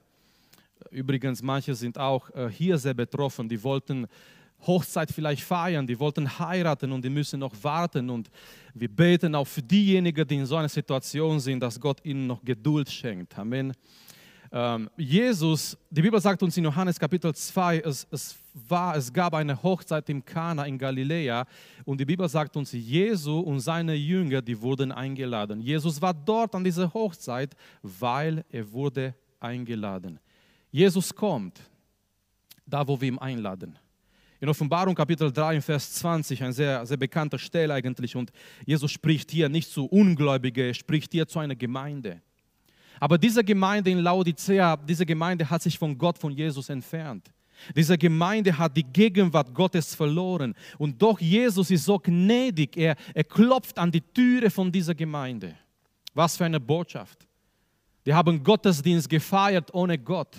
Übrigens, 0.91 1.41
manche 1.41 1.75
sind 1.75 1.97
auch 1.97 2.29
äh, 2.29 2.49
hier 2.49 2.77
sehr 2.77 2.93
betroffen. 2.93 3.49
Die 3.49 3.61
wollten 3.61 4.07
Hochzeit 4.65 5.11
vielleicht 5.11 5.43
feiern, 5.43 5.85
die 5.85 5.99
wollten 5.99 6.39
heiraten 6.39 6.91
und 6.91 7.03
die 7.03 7.09
müssen 7.09 7.39
noch 7.39 7.53
warten. 7.61 8.09
Und 8.09 8.29
wir 8.73 8.89
beten 8.89 9.35
auch 9.35 9.47
für 9.47 9.61
diejenigen, 9.61 10.27
die 10.27 10.35
in 10.35 10.45
so 10.45 10.55
einer 10.55 10.69
Situation 10.69 11.39
sind, 11.39 11.59
dass 11.59 11.79
Gott 11.79 12.03
ihnen 12.03 12.27
noch 12.27 12.43
Geduld 12.43 12.89
schenkt. 12.89 13.37
Amen. 13.37 13.73
Ähm, 14.51 14.89
Jesus, 14.95 15.77
die 15.89 16.01
Bibel 16.01 16.21
sagt 16.21 16.41
uns 16.41 16.55
in 16.55 16.63
Johannes 16.63 16.99
Kapitel 16.99 17.33
2, 17.33 17.79
es, 17.79 18.07
es, 18.09 18.37
war, 18.53 18.95
es 18.95 19.11
gab 19.11 19.33
eine 19.33 19.61
Hochzeit 19.61 20.07
im 20.09 20.23
Kana 20.23 20.63
in 20.65 20.77
Galiläa 20.77 21.45
und 21.83 21.99
die 21.99 22.05
Bibel 22.05 22.29
sagt 22.29 22.55
uns, 22.55 22.71
Jesus 22.71 23.43
und 23.43 23.59
seine 23.59 23.95
Jünger, 23.95 24.41
die 24.41 24.59
wurden 24.61 24.91
eingeladen. 24.91 25.59
Jesus 25.59 26.01
war 26.01 26.13
dort 26.13 26.55
an 26.55 26.63
dieser 26.63 26.93
Hochzeit, 26.93 27.55
weil 27.81 28.45
er 28.49 28.71
wurde 28.71 29.13
eingeladen. 29.39 30.19
Jesus 30.71 31.13
kommt, 31.13 31.59
da 32.65 32.87
wo 32.87 32.99
wir 32.99 33.09
ihn 33.09 33.19
einladen. 33.19 33.77
In 34.45 34.49
Offenbarung 34.49 34.93
Kapitel 34.93 35.31
3, 35.31 35.59
Vers 35.59 35.91
20, 35.95 36.43
ein 36.43 36.53
sehr, 36.53 36.85
sehr 36.85 36.97
bekannter 36.97 37.39
Stelle 37.39 37.73
eigentlich. 37.73 38.15
Und 38.15 38.29
Jesus 38.63 38.91
spricht 38.91 39.31
hier 39.31 39.49
nicht 39.49 39.71
zu 39.71 39.87
Ungläubigen, 39.87 40.67
er 40.67 40.73
spricht 40.75 41.13
hier 41.13 41.27
zu 41.27 41.39
einer 41.39 41.55
Gemeinde. 41.55 42.21
Aber 42.99 43.17
diese 43.17 43.43
Gemeinde 43.43 43.89
in 43.89 43.97
Laodicea, 43.97 44.77
diese 44.77 45.03
Gemeinde 45.03 45.49
hat 45.49 45.63
sich 45.63 45.79
von 45.79 45.97
Gott, 45.97 46.19
von 46.19 46.31
Jesus 46.31 46.69
entfernt. 46.69 47.31
Diese 47.75 47.97
Gemeinde 47.97 48.55
hat 48.55 48.77
die 48.77 48.83
Gegenwart 48.83 49.51
Gottes 49.51 49.95
verloren. 49.95 50.53
Und 50.77 51.01
doch 51.01 51.19
Jesus 51.19 51.71
ist 51.71 51.85
so 51.85 51.97
gnädig, 51.97 52.77
er, 52.77 52.95
er 53.15 53.23
klopft 53.23 53.79
an 53.79 53.91
die 53.91 54.01
Türe 54.01 54.51
von 54.51 54.71
dieser 54.71 54.93
Gemeinde. 54.93 55.55
Was 56.13 56.37
für 56.37 56.45
eine 56.45 56.59
Botschaft. 56.59 57.27
Die 58.05 58.13
haben 58.13 58.43
Gottesdienst 58.43 59.09
gefeiert 59.09 59.73
ohne 59.73 59.97
Gott. 59.97 60.37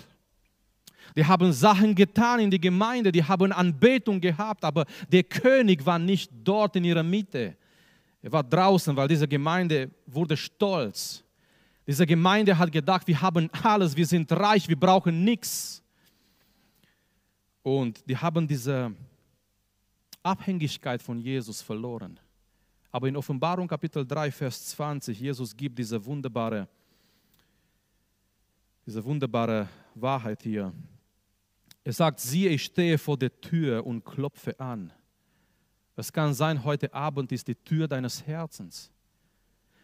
Die 1.17 1.25
haben 1.25 1.51
Sachen 1.51 1.95
getan 1.95 2.39
in 2.39 2.51
die 2.51 2.61
Gemeinde, 2.61 3.11
die 3.11 3.23
haben 3.23 3.51
Anbetung 3.51 4.21
gehabt, 4.21 4.63
aber 4.63 4.85
der 5.11 5.23
König 5.23 5.83
war 5.83 5.97
nicht 5.97 6.29
dort 6.43 6.75
in 6.75 6.83
ihrer 6.83 7.01
Mitte. 7.01 7.57
Er 8.21 8.31
war 8.31 8.43
draußen, 8.43 8.95
weil 8.95 9.07
diese 9.07 9.27
Gemeinde 9.27 9.89
wurde 10.05 10.37
stolz. 10.37 11.23
Diese 11.87 12.05
Gemeinde 12.05 12.55
hat 12.55 12.71
gedacht, 12.71 13.07
wir 13.07 13.19
haben 13.19 13.49
alles, 13.63 13.95
wir 13.95 14.05
sind 14.05 14.31
reich, 14.31 14.69
wir 14.69 14.79
brauchen 14.79 15.23
nichts. 15.23 15.81
Und 17.63 18.07
die 18.07 18.15
haben 18.15 18.47
diese 18.47 18.93
Abhängigkeit 20.21 21.01
von 21.01 21.17
Jesus 21.17 21.63
verloren. 21.63 22.19
Aber 22.91 23.07
in 23.07 23.17
Offenbarung 23.17 23.67
Kapitel 23.67 24.05
3, 24.05 24.31
Vers 24.31 24.67
20, 24.67 25.19
Jesus 25.19 25.57
gibt 25.57 25.79
diese 25.79 26.05
wunderbare, 26.05 26.67
diese 28.85 29.03
wunderbare 29.03 29.67
Wahrheit 29.95 30.43
hier. 30.43 30.71
Er 31.87 31.93
sagt, 31.93 32.19
siehe, 32.19 32.49
ich 32.49 32.65
stehe 32.65 32.97
vor 32.97 33.17
der 33.17 33.39
Tür 33.39 33.87
und 33.87 34.03
klopfe 34.03 34.59
an. 34.59 34.91
Es 35.95 36.11
kann 36.11 36.33
sein, 36.33 36.65
heute 36.65 36.93
Abend 36.93 37.31
ist 37.31 37.47
die 37.47 37.55
Tür 37.55 37.87
deines 37.87 38.27
Herzens. 38.27 38.91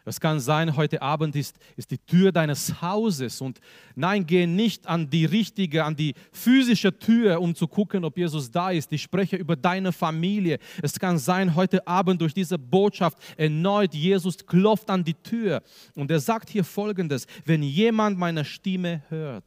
Es 0.03 0.19
kann 0.19 0.41
sein, 0.41 0.75
heute 0.75 1.01
Abend 1.01 1.33
ist, 1.37 1.55
ist 1.77 1.91
die 1.91 1.97
Tür 1.97 2.33
deines 2.33 2.81
Hauses. 2.81 3.39
Und 3.39 3.61
nein, 3.95 4.25
geh 4.25 4.45
nicht 4.45 4.85
an 4.85 5.09
die 5.09 5.23
richtige, 5.23 5.85
an 5.85 5.95
die 5.95 6.13
physische 6.33 6.99
Tür, 6.99 7.39
um 7.39 7.55
zu 7.55 7.69
gucken, 7.69 8.03
ob 8.03 8.17
Jesus 8.17 8.51
da 8.51 8.71
ist. 8.71 8.91
Ich 8.91 9.03
spreche 9.03 9.37
über 9.37 9.55
deine 9.55 9.93
Familie. 9.93 10.59
Es 10.81 10.99
kann 10.99 11.17
sein, 11.17 11.55
heute 11.55 11.87
Abend 11.87 12.19
durch 12.19 12.33
diese 12.33 12.59
Botschaft 12.59 13.17
erneut, 13.37 13.93
Jesus 13.93 14.45
klopft 14.45 14.89
an 14.89 15.05
die 15.05 15.13
Tür. 15.13 15.63
Und 15.95 16.11
er 16.11 16.19
sagt 16.19 16.49
hier 16.49 16.65
folgendes, 16.65 17.27
wenn 17.45 17.63
jemand 17.63 18.19
meine 18.19 18.43
Stimme 18.43 19.03
hört 19.07 19.45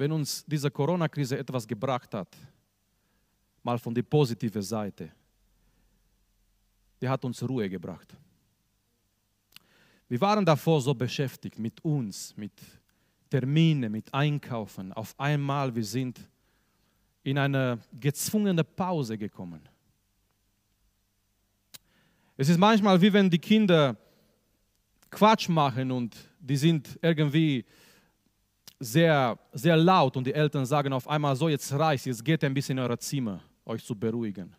wenn 0.00 0.12
uns 0.12 0.42
diese 0.46 0.70
Corona-Krise 0.70 1.36
etwas 1.36 1.68
gebracht 1.68 2.14
hat, 2.14 2.34
mal 3.62 3.78
von 3.78 3.94
der 3.94 4.02
positiven 4.02 4.62
Seite, 4.62 5.12
die 6.98 7.06
hat 7.06 7.22
uns 7.22 7.46
Ruhe 7.46 7.68
gebracht. 7.68 8.16
Wir 10.08 10.18
waren 10.22 10.46
davor 10.46 10.80
so 10.80 10.94
beschäftigt 10.94 11.58
mit 11.58 11.84
uns, 11.84 12.34
mit 12.34 12.52
Termine, 13.28 13.90
mit 13.90 14.12
Einkaufen. 14.14 14.90
Auf 14.94 15.14
einmal, 15.20 15.74
wir 15.74 15.84
sind 15.84 16.18
in 17.22 17.36
eine 17.36 17.78
gezwungene 18.00 18.64
Pause 18.64 19.18
gekommen. 19.18 19.60
Es 22.38 22.48
ist 22.48 22.58
manchmal 22.58 22.98
wie 23.02 23.12
wenn 23.12 23.28
die 23.28 23.38
Kinder 23.38 23.98
Quatsch 25.10 25.50
machen 25.50 25.92
und 25.92 26.16
die 26.40 26.56
sind 26.56 26.98
irgendwie 27.02 27.66
sehr, 28.80 29.38
sehr 29.52 29.76
laut 29.76 30.16
und 30.16 30.26
die 30.26 30.32
Eltern 30.32 30.64
sagen 30.64 30.92
auf 30.92 31.06
einmal, 31.06 31.36
so 31.36 31.48
jetzt 31.48 31.70
reicht, 31.72 32.06
jetzt 32.06 32.24
geht 32.24 32.42
ein 32.42 32.54
bisschen 32.54 32.78
in 32.78 32.84
euer 32.84 32.98
Zimmer, 32.98 33.40
euch 33.66 33.84
zu 33.84 33.94
beruhigen. 33.94 34.56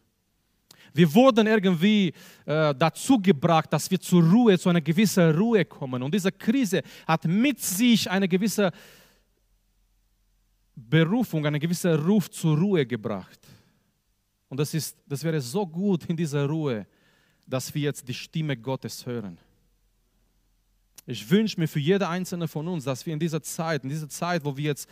Wir 0.93 1.11
wurden 1.13 1.47
irgendwie 1.47 2.13
äh, 2.45 2.75
dazu 2.75 3.19
gebracht, 3.19 3.71
dass 3.73 3.89
wir 3.89 3.99
zur 3.99 4.23
Ruhe, 4.23 4.59
zu 4.59 4.69
einer 4.69 4.81
gewissen 4.81 5.35
Ruhe 5.35 5.65
kommen. 5.65 6.03
Und 6.03 6.13
diese 6.13 6.31
Krise 6.31 6.81
hat 7.07 7.25
mit 7.25 7.59
sich 7.59 8.09
eine 8.09 8.27
gewisse 8.27 8.71
Berufung, 10.75 11.45
einen 11.45 11.59
gewissen 11.59 11.93
Ruf 11.95 12.29
zur 12.29 12.57
Ruhe 12.57 12.85
gebracht. 12.85 13.39
Und 14.49 14.59
das, 14.59 14.73
ist, 14.73 14.97
das 15.07 15.23
wäre 15.23 15.39
so 15.39 15.65
gut 15.65 16.05
in 16.05 16.17
dieser 16.17 16.45
Ruhe, 16.45 16.85
dass 17.47 17.73
wir 17.73 17.83
jetzt 17.83 18.07
die 18.07 18.13
Stimme 18.13 18.57
Gottes 18.57 19.05
hören. 19.05 19.37
Ich 21.05 21.29
wünsche 21.29 21.59
mir 21.59 21.67
für 21.67 21.79
jede 21.79 22.07
einzelne 22.07 22.47
von 22.47 22.67
uns, 22.67 22.83
dass 22.83 23.05
wir 23.05 23.13
in 23.13 23.19
dieser 23.19 23.41
Zeit, 23.41 23.83
in 23.83 23.89
dieser 23.89 24.09
Zeit, 24.09 24.45
wo 24.45 24.55
wir 24.55 24.65
jetzt 24.65 24.87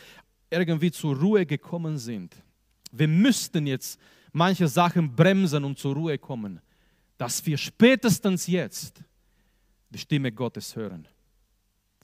irgendwie 0.50 0.92
zur 0.92 1.16
Ruhe 1.16 1.46
gekommen 1.46 1.98
sind, 1.98 2.36
wir 2.92 3.08
müssten 3.08 3.68
jetzt 3.68 4.00
manche 4.32 4.68
Sachen 4.68 5.16
bremsen 5.16 5.64
und 5.64 5.78
zur 5.78 5.96
Ruhe 5.96 6.18
kommen, 6.18 6.60
dass 7.18 7.46
wir 7.46 7.58
spätestens 7.58 8.48
jetzt 8.48 9.04
die 9.90 10.00
Stimme 10.00 10.32
Gottes 10.32 10.76
hören. 10.76 11.08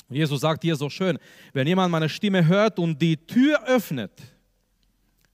Und 0.08 0.16
Jesus 0.16 0.42
sagt 0.42 0.64
hier 0.64 0.76
so 0.76 0.90
schön, 0.90 1.18
wenn 1.54 1.68
jemand 1.68 1.92
meine 1.92 2.10
Stimme 2.10 2.46
hört 2.46 2.78
und 2.78 3.02
die 3.02 3.18
Tür 3.18 3.64
öffnet, 3.66 4.12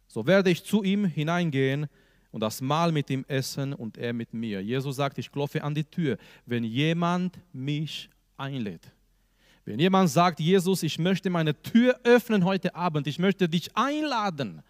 so 0.08 0.26
werde 0.26 0.50
ich 0.50 0.64
zu 0.64 0.84
ihm 0.84 1.06
hineingehen 1.06 1.88
und 2.32 2.42
das 2.42 2.62
Mahl 2.62 2.92
mit 2.92 3.10
ihm 3.10 3.26
essen 3.28 3.74
und 3.74 3.98
er 3.98 4.14
mit 4.14 4.34
mir. 4.34 4.62
Jesus 4.62 4.96
sagt, 4.96 5.18
ich 5.18 5.32
klopfe 5.32 5.64
an 5.64 5.76
die 5.76 5.84
Tür. 5.84 6.18
Wenn 6.46 6.64
jemand 6.64 7.38
mich 7.52 8.10
einlädt. 8.42 8.92
Wenn 9.64 9.80
jemand 9.80 10.10
sagt, 10.10 10.40
Jesus, 10.40 10.84
ich 10.84 10.98
möchte 10.98 11.30
meine 11.30 11.60
Tür 11.62 12.00
öffnen 12.04 12.44
heute 12.44 12.76
Abend, 12.76 13.08
ich 13.08 13.20
möchte 13.20 13.48
dich 13.48 13.76
einladen, 13.76 14.64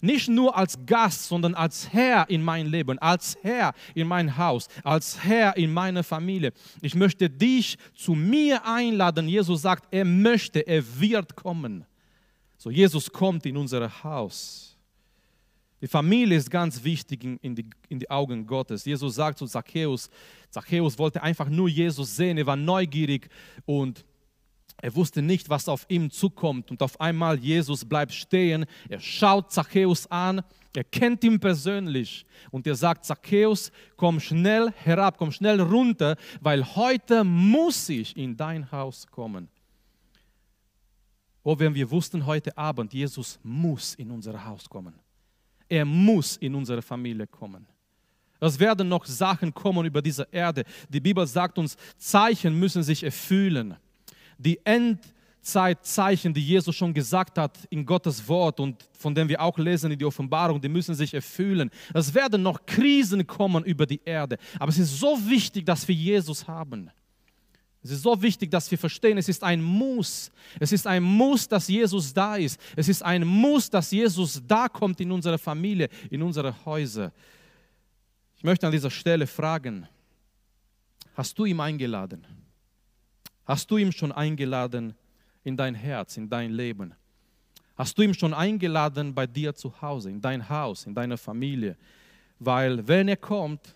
nicht 0.00 0.28
nur 0.28 0.56
als 0.56 0.78
Gast, 0.86 1.28
sondern 1.28 1.54
als 1.54 1.92
Herr 1.92 2.28
in 2.30 2.42
mein 2.42 2.66
Leben, 2.66 2.98
als 2.98 3.36
Herr 3.42 3.74
in 3.94 4.08
mein 4.08 4.38
Haus, 4.38 4.68
als 4.82 5.22
Herr 5.22 5.56
in 5.58 5.72
meine 5.72 6.02
Familie. 6.02 6.52
Ich 6.80 6.94
möchte 6.94 7.28
dich 7.28 7.76
zu 7.94 8.14
mir 8.14 8.64
einladen. 8.64 9.28
Jesus 9.28 9.60
sagt, 9.60 9.92
er 9.92 10.06
möchte, 10.06 10.60
er 10.66 10.82
wird 10.98 11.36
kommen. 11.36 11.84
So, 12.56 12.70
Jesus 12.70 13.10
kommt 13.10 13.44
in 13.44 13.58
unser 13.58 14.02
Haus. 14.02 14.69
Die 15.80 15.88
Familie 15.88 16.36
ist 16.36 16.50
ganz 16.50 16.84
wichtig 16.84 17.24
in 17.24 17.54
die, 17.54 17.66
in 17.88 17.98
die 17.98 18.10
Augen 18.10 18.46
Gottes. 18.46 18.84
Jesus 18.84 19.14
sagt 19.14 19.38
zu 19.38 19.46
Zacchaeus, 19.46 20.10
Zacchaeus 20.50 20.98
wollte 20.98 21.22
einfach 21.22 21.48
nur 21.48 21.68
Jesus 21.68 22.16
sehen, 22.16 22.36
er 22.36 22.46
war 22.46 22.56
neugierig 22.56 23.30
und 23.64 24.04
er 24.82 24.94
wusste 24.94 25.22
nicht, 25.22 25.48
was 25.48 25.68
auf 25.68 25.86
ihm 25.88 26.10
zukommt. 26.10 26.70
Und 26.70 26.82
auf 26.82 27.00
einmal 27.00 27.38
Jesus 27.38 27.84
bleibt 27.84 28.12
stehen, 28.12 28.66
er 28.88 29.00
schaut 29.00 29.52
Zacchaeus 29.52 30.06
an, 30.10 30.42
er 30.74 30.84
kennt 30.84 31.24
ihn 31.24 31.40
persönlich 31.40 32.24
und 32.50 32.66
er 32.66 32.74
sagt, 32.74 33.04
Zacchaeus, 33.04 33.72
komm 33.96 34.20
schnell 34.20 34.72
herab, 34.76 35.18
komm 35.18 35.32
schnell 35.32 35.60
runter, 35.60 36.16
weil 36.40 36.64
heute 36.76 37.24
muss 37.24 37.88
ich 37.88 38.16
in 38.16 38.36
dein 38.36 38.70
Haus 38.70 39.06
kommen. 39.06 39.48
Oh, 41.42 41.58
wenn 41.58 41.74
wir 41.74 41.90
wussten 41.90 42.24
heute 42.26 42.56
Abend, 42.56 42.92
Jesus 42.92 43.40
muss 43.42 43.94
in 43.94 44.10
unser 44.10 44.44
Haus 44.44 44.68
kommen. 44.68 44.94
Er 45.70 45.84
muss 45.84 46.36
in 46.36 46.54
unsere 46.54 46.82
Familie 46.82 47.28
kommen. 47.28 47.64
Es 48.40 48.58
werden 48.58 48.88
noch 48.88 49.04
Sachen 49.04 49.54
kommen 49.54 49.86
über 49.86 50.02
diese 50.02 50.26
Erde. 50.32 50.64
Die 50.88 50.98
Bibel 50.98 51.24
sagt 51.26 51.58
uns, 51.58 51.76
Zeichen 51.96 52.58
müssen 52.58 52.82
sich 52.82 53.04
erfüllen. 53.04 53.76
Die 54.36 54.58
Endzeitzeichen, 54.64 56.34
die 56.34 56.44
Jesus 56.44 56.74
schon 56.74 56.92
gesagt 56.92 57.38
hat 57.38 57.56
in 57.70 57.86
Gottes 57.86 58.26
Wort 58.26 58.58
und 58.58 58.88
von 58.98 59.14
denen 59.14 59.28
wir 59.28 59.40
auch 59.40 59.56
lesen 59.58 59.92
in 59.92 59.98
die 59.98 60.04
Offenbarung, 60.04 60.60
die 60.60 60.68
müssen 60.68 60.94
sich 60.94 61.14
erfüllen. 61.14 61.70
Es 61.94 62.12
werden 62.12 62.42
noch 62.42 62.66
Krisen 62.66 63.24
kommen 63.24 63.62
über 63.64 63.86
die 63.86 64.00
Erde. 64.04 64.38
Aber 64.58 64.70
es 64.70 64.78
ist 64.78 64.98
so 64.98 65.16
wichtig, 65.28 65.66
dass 65.66 65.86
wir 65.86 65.94
Jesus 65.94 66.48
haben. 66.48 66.90
Es 67.82 67.90
ist 67.90 68.02
so 68.02 68.20
wichtig, 68.20 68.50
dass 68.50 68.70
wir 68.70 68.76
verstehen, 68.76 69.16
es 69.16 69.28
ist 69.28 69.42
ein 69.42 69.62
Muss. 69.62 70.30
Es 70.58 70.70
ist 70.70 70.86
ein 70.86 71.02
Muss, 71.02 71.48
dass 71.48 71.66
Jesus 71.66 72.12
da 72.12 72.36
ist. 72.36 72.60
Es 72.76 72.88
ist 72.88 73.02
ein 73.02 73.26
Muss, 73.26 73.70
dass 73.70 73.90
Jesus 73.90 74.42
da 74.46 74.68
kommt 74.68 75.00
in 75.00 75.10
unsere 75.10 75.38
Familie, 75.38 75.88
in 76.10 76.22
unsere 76.22 76.54
Häuser. 76.66 77.10
Ich 78.36 78.44
möchte 78.44 78.66
an 78.66 78.72
dieser 78.72 78.90
Stelle 78.90 79.26
fragen, 79.26 79.88
hast 81.14 81.38
du 81.38 81.46
ihn 81.46 81.58
eingeladen? 81.58 82.26
Hast 83.46 83.70
du 83.70 83.78
ihn 83.78 83.92
schon 83.92 84.12
eingeladen 84.12 84.94
in 85.42 85.56
dein 85.56 85.74
Herz, 85.74 86.18
in 86.18 86.28
dein 86.28 86.52
Leben? 86.52 86.94
Hast 87.76 87.96
du 87.96 88.02
ihn 88.02 88.12
schon 88.12 88.34
eingeladen 88.34 89.14
bei 89.14 89.26
dir 89.26 89.54
zu 89.54 89.80
Hause, 89.80 90.10
in 90.10 90.20
dein 90.20 90.46
Haus, 90.46 90.84
in 90.84 90.94
deine 90.94 91.16
Familie? 91.16 91.78
Weil 92.38 92.86
wenn 92.86 93.08
er 93.08 93.16
kommt, 93.16 93.74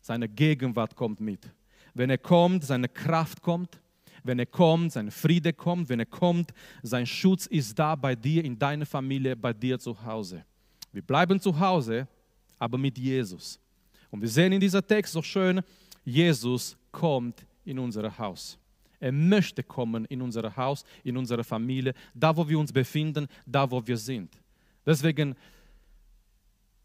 seine 0.00 0.28
Gegenwart 0.28 0.94
kommt 0.94 1.20
mit. 1.20 1.48
Wenn 1.94 2.10
er 2.10 2.18
kommt, 2.18 2.64
seine 2.64 2.88
Kraft 2.88 3.42
kommt. 3.42 3.80
Wenn 4.24 4.38
er 4.38 4.46
kommt, 4.46 4.92
sein 4.92 5.10
Friede 5.10 5.52
kommt. 5.52 5.88
Wenn 5.88 6.00
er 6.00 6.06
kommt, 6.06 6.52
sein 6.82 7.06
Schutz 7.06 7.46
ist 7.46 7.78
da 7.78 7.94
bei 7.94 8.14
dir, 8.14 8.44
in 8.44 8.58
deiner 8.58 8.86
Familie, 8.86 9.36
bei 9.36 9.52
dir 9.52 9.78
zu 9.78 10.00
Hause. 10.04 10.44
Wir 10.92 11.02
bleiben 11.02 11.40
zu 11.40 11.58
Hause, 11.58 12.06
aber 12.58 12.78
mit 12.78 12.98
Jesus. 12.98 13.58
Und 14.10 14.20
wir 14.20 14.28
sehen 14.28 14.52
in 14.52 14.60
dieser 14.60 14.86
Text 14.86 15.12
so 15.12 15.22
schön, 15.22 15.60
Jesus 16.04 16.76
kommt 16.90 17.44
in 17.64 17.78
unser 17.78 18.16
Haus. 18.18 18.58
Er 19.00 19.10
möchte 19.10 19.62
kommen 19.62 20.04
in 20.04 20.22
unser 20.22 20.54
Haus, 20.56 20.84
in 21.02 21.16
unsere 21.16 21.42
Familie, 21.42 21.92
da 22.14 22.36
wo 22.36 22.48
wir 22.48 22.58
uns 22.58 22.72
befinden, 22.72 23.26
da 23.44 23.68
wo 23.68 23.84
wir 23.84 23.96
sind. 23.96 24.30
Deswegen 24.86 25.34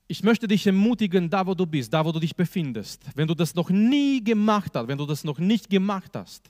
ich 0.07 0.23
möchte 0.23 0.47
dich 0.47 0.65
ermutigen, 0.65 1.29
da 1.29 1.45
wo 1.45 1.53
du 1.53 1.65
bist, 1.65 1.93
da 1.93 2.03
wo 2.03 2.11
du 2.11 2.19
dich 2.19 2.35
befindest, 2.35 3.03
wenn 3.15 3.27
du 3.27 3.33
das 3.33 3.53
noch 3.53 3.69
nie 3.69 4.23
gemacht 4.23 4.71
hast, 4.73 4.87
wenn 4.87 4.97
du 4.97 5.05
das 5.05 5.23
noch 5.23 5.37
nicht 5.37 5.69
gemacht 5.69 6.11
hast, 6.15 6.49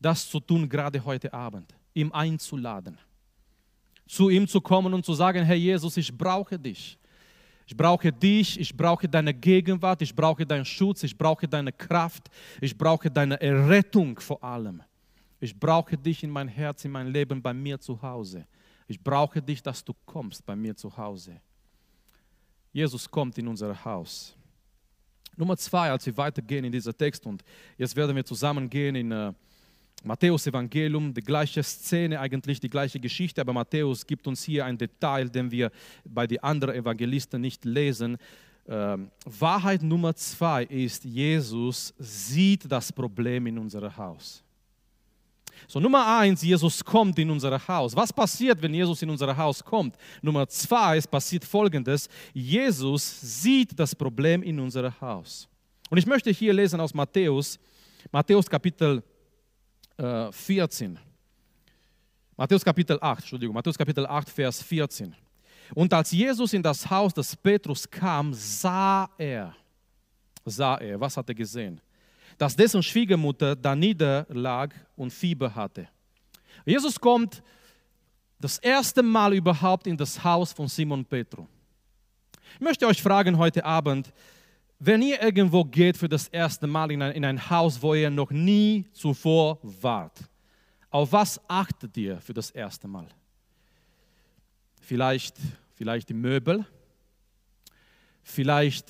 das 0.00 0.28
zu 0.28 0.40
tun 0.40 0.68
gerade 0.68 1.04
heute 1.04 1.32
Abend, 1.32 1.74
ihm 1.92 2.10
einzuladen, 2.12 2.98
zu 4.06 4.30
ihm 4.30 4.48
zu 4.48 4.60
kommen 4.60 4.94
und 4.94 5.04
zu 5.04 5.12
sagen, 5.14 5.44
Herr 5.44 5.56
Jesus, 5.56 5.96
ich 5.96 6.16
brauche 6.16 6.58
dich. 6.58 6.98
Ich 7.66 7.74
brauche 7.74 8.12
dich, 8.12 8.60
ich 8.60 8.76
brauche 8.76 9.08
deine 9.08 9.32
Gegenwart, 9.32 10.02
ich 10.02 10.14
brauche 10.14 10.44
deinen 10.44 10.66
Schutz, 10.66 11.02
ich 11.02 11.16
brauche 11.16 11.48
deine 11.48 11.72
Kraft, 11.72 12.28
ich 12.60 12.76
brauche 12.76 13.10
deine 13.10 13.40
Errettung 13.40 14.18
vor 14.18 14.42
allem. 14.44 14.82
Ich 15.40 15.58
brauche 15.58 15.96
dich 15.96 16.22
in 16.22 16.30
mein 16.30 16.48
Herz, 16.48 16.84
in 16.84 16.90
mein 16.90 17.08
Leben, 17.08 17.40
bei 17.40 17.54
mir 17.54 17.80
zu 17.80 18.00
Hause. 18.00 18.46
Ich 18.86 19.02
brauche 19.02 19.40
dich, 19.40 19.62
dass 19.62 19.82
du 19.82 19.94
kommst 20.04 20.44
bei 20.44 20.54
mir 20.54 20.76
zu 20.76 20.94
Hause. 20.94 21.40
Jesus 22.74 23.08
kommt 23.08 23.38
in 23.38 23.46
unser 23.46 23.84
Haus. 23.84 24.34
Nummer 25.36 25.56
zwei, 25.56 25.90
als 25.90 26.04
wir 26.06 26.16
weitergehen 26.16 26.64
in 26.64 26.72
dieser 26.72 26.96
Text 26.96 27.24
und 27.24 27.42
jetzt 27.78 27.94
werden 27.94 28.14
wir 28.14 28.24
zusammen 28.24 28.68
gehen 28.68 28.96
in 28.96 29.12
äh, 29.12 29.32
Matthäus 30.02 30.46
Evangelium, 30.46 31.14
die 31.14 31.22
gleiche 31.22 31.62
Szene, 31.62 32.18
eigentlich 32.18 32.60
die 32.60 32.68
gleiche 32.68 33.00
Geschichte, 33.00 33.40
aber 33.40 33.52
Matthäus 33.52 34.04
gibt 34.04 34.26
uns 34.26 34.42
hier 34.42 34.64
ein 34.66 34.76
Detail, 34.76 35.30
den 35.30 35.50
wir 35.50 35.70
bei 36.04 36.26
den 36.26 36.42
anderen 36.42 36.74
Evangelisten 36.74 37.40
nicht 37.40 37.64
lesen. 37.64 38.18
Ähm, 38.66 39.10
Wahrheit 39.24 39.82
Nummer 39.82 40.14
zwei 40.14 40.64
ist, 40.64 41.04
Jesus 41.04 41.94
sieht 41.98 42.70
das 42.70 42.92
Problem 42.92 43.46
in 43.46 43.56
unserem 43.58 43.96
Haus. 43.96 44.43
So, 45.66 45.80
Nummer 45.80 46.18
eins, 46.18 46.42
Jesus 46.42 46.84
kommt 46.84 47.18
in 47.18 47.30
unser 47.30 47.66
Haus. 47.66 47.94
Was 47.96 48.12
passiert, 48.12 48.60
wenn 48.60 48.74
Jesus 48.74 49.02
in 49.02 49.10
unser 49.10 49.36
Haus 49.36 49.64
kommt? 49.64 49.96
Nummer 50.22 50.46
zwei, 50.48 50.96
es 50.96 51.06
passiert 51.06 51.44
folgendes: 51.44 52.08
Jesus 52.32 53.20
sieht 53.20 53.78
das 53.78 53.94
Problem 53.94 54.42
in 54.42 54.60
unser 54.60 55.00
Haus. 55.00 55.48
Und 55.90 55.98
ich 55.98 56.06
möchte 56.06 56.30
hier 56.30 56.52
lesen 56.52 56.80
aus 56.80 56.92
Matthäus, 56.94 57.58
Matthäus 58.10 58.48
Kapitel 58.48 59.02
äh, 59.96 60.30
14. 60.32 60.98
Matthäus 62.36 62.64
Kapitel 62.64 62.98
8, 63.00 63.20
Entschuldigung, 63.20 63.54
Matthäus 63.54 63.78
Kapitel 63.78 64.06
8, 64.06 64.28
Vers 64.28 64.62
14. 64.62 65.14
Und 65.72 65.92
als 65.92 66.10
Jesus 66.10 66.52
in 66.52 66.62
das 66.62 66.88
Haus 66.90 67.14
des 67.14 67.36
Petrus 67.36 67.88
kam, 67.88 68.34
sah 68.34 69.08
er, 69.16 69.54
sah 70.44 70.76
er, 70.76 71.00
was 71.00 71.16
hat 71.16 71.28
er 71.28 71.34
gesehen? 71.34 71.80
Dass 72.38 72.56
dessen 72.56 72.82
Schwiegermutter 72.82 73.56
da 73.56 73.74
niederlag 73.74 74.74
und 74.96 75.12
Fieber 75.12 75.54
hatte. 75.54 75.88
Jesus 76.64 76.98
kommt 76.98 77.42
das 78.40 78.58
erste 78.58 79.02
Mal 79.02 79.34
überhaupt 79.34 79.86
in 79.86 79.96
das 79.96 80.22
Haus 80.22 80.52
von 80.52 80.68
Simon 80.68 81.04
Petro. 81.04 81.48
Ich 82.54 82.60
möchte 82.60 82.86
euch 82.86 83.02
fragen 83.02 83.38
heute 83.38 83.64
Abend, 83.64 84.12
wenn 84.78 85.02
ihr 85.02 85.22
irgendwo 85.22 85.64
geht 85.64 85.96
für 85.96 86.08
das 86.08 86.28
erste 86.28 86.66
Mal 86.66 86.90
in 86.90 87.00
ein, 87.00 87.12
in 87.12 87.24
ein 87.24 87.50
Haus, 87.50 87.80
wo 87.80 87.94
ihr 87.94 88.10
noch 88.10 88.30
nie 88.30 88.86
zuvor 88.92 89.58
wart, 89.62 90.18
auf 90.90 91.10
was 91.12 91.40
achtet 91.48 91.96
ihr 91.96 92.20
für 92.20 92.34
das 92.34 92.50
erste 92.50 92.86
Mal? 92.86 93.08
Vielleicht, 94.80 95.36
vielleicht 95.74 96.08
die 96.10 96.14
Möbel, 96.14 96.66
vielleicht 98.22 98.86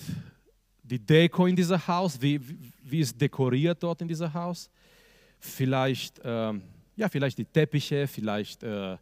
die 0.85 0.99
Deko 0.99 1.47
in 1.47 1.57
diesem 1.57 1.85
Haus, 1.87 2.21
wie, 2.21 2.41
wie 2.83 3.01
ist 3.01 3.19
dekoriert 3.21 3.83
dort 3.83 4.03
in 4.03 4.09
diesem 4.09 4.33
Haus. 4.33 4.71
Vielleicht, 5.41 6.21
ähm, 6.23 6.63
ja, 6.95 7.09
vielleicht 7.09 7.39
die 7.39 7.45
Teppiche, 7.45 8.07
vielleicht 8.07 8.63
äh, 8.63 8.97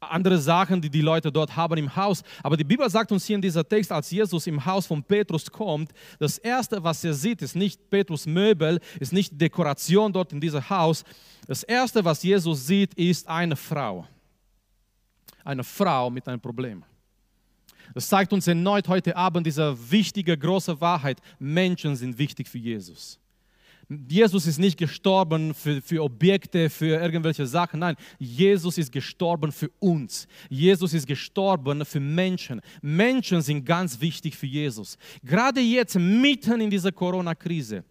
andere 0.00 0.38
Sachen, 0.38 0.80
die 0.80 0.90
die 0.90 1.00
Leute 1.00 1.30
dort 1.30 1.54
haben 1.56 1.76
im 1.78 1.94
Haus. 1.94 2.22
Aber 2.42 2.56
die 2.56 2.64
Bibel 2.64 2.88
sagt 2.88 3.12
uns 3.12 3.26
hier 3.26 3.36
in 3.36 3.42
dieser 3.42 3.68
Text, 3.68 3.90
als 3.92 4.10
Jesus 4.10 4.46
im 4.46 4.64
Haus 4.64 4.86
von 4.86 5.02
Petrus 5.02 5.50
kommt, 5.50 5.92
das 6.18 6.38
Erste, 6.38 6.82
was 6.82 7.04
er 7.04 7.14
sieht, 7.14 7.42
ist 7.42 7.56
nicht 7.56 7.90
Petrus 7.90 8.26
Möbel, 8.26 8.80
ist 9.00 9.12
nicht 9.12 9.40
Dekoration 9.40 10.12
dort 10.12 10.32
in 10.32 10.40
diesem 10.40 10.68
Haus. 10.68 11.04
Das 11.46 11.62
Erste, 11.62 12.04
was 12.04 12.22
Jesus 12.22 12.66
sieht, 12.66 12.94
ist 12.94 13.28
eine 13.28 13.56
Frau. 13.56 14.06
Eine 15.44 15.64
Frau 15.64 16.08
mit 16.10 16.26
einem 16.28 16.40
Problem. 16.40 16.84
Das 17.94 18.08
zeigt 18.08 18.32
uns 18.32 18.46
erneut 18.46 18.88
heute 18.88 19.16
Abend 19.16 19.46
diese 19.46 19.76
wichtige, 19.90 20.36
große 20.36 20.80
Wahrheit. 20.80 21.18
Menschen 21.38 21.96
sind 21.96 22.18
wichtig 22.18 22.48
für 22.48 22.58
Jesus. 22.58 23.18
Jesus 24.08 24.46
ist 24.46 24.58
nicht 24.58 24.78
gestorben 24.78 25.54
für, 25.54 25.82
für 25.82 26.02
Objekte, 26.02 26.70
für 26.70 27.00
irgendwelche 27.00 27.46
Sachen. 27.46 27.80
Nein, 27.80 27.96
Jesus 28.18 28.78
ist 28.78 28.92
gestorben 28.92 29.52
für 29.52 29.70
uns. 29.80 30.26
Jesus 30.48 30.94
ist 30.94 31.06
gestorben 31.06 31.84
für 31.84 32.00
Menschen. 32.00 32.60
Menschen 32.80 33.42
sind 33.42 33.64
ganz 33.64 34.00
wichtig 34.00 34.36
für 34.36 34.46
Jesus. 34.46 34.96
Gerade 35.22 35.60
jetzt, 35.60 35.98
mitten 35.98 36.60
in 36.60 36.70
dieser 36.70 36.92
Corona-Krise, 36.92 37.84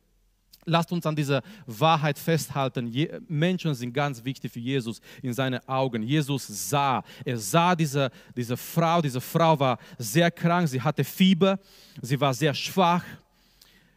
Lasst 0.66 0.92
uns 0.92 1.06
an 1.06 1.16
dieser 1.16 1.42
Wahrheit 1.66 2.20
festhalten. 2.20 2.94
Menschen 3.28 3.74
sind 3.74 3.94
ganz 3.94 4.24
wichtig 4.24 4.52
für 4.52 4.60
Jesus 4.60 5.02
in 5.22 5.34
seinen 5.34 5.68
Augen. 5.68 6.04
Jesus 6.04 6.46
sah, 6.70 7.04
er 7.26 7.38
sah 7.38 7.76
diese, 7.76 8.12
diese 8.36 8.56
Frau, 8.56 9.02
diese 9.02 9.22
Frau 9.22 9.60
war 9.60 9.80
sehr 9.98 10.30
krank, 10.30 10.68
sie 10.68 10.82
hatte 10.82 11.04
Fieber, 11.04 11.60
sie 12.02 12.20
war 12.20 12.34
sehr 12.34 12.54
schwach. 12.54 13.04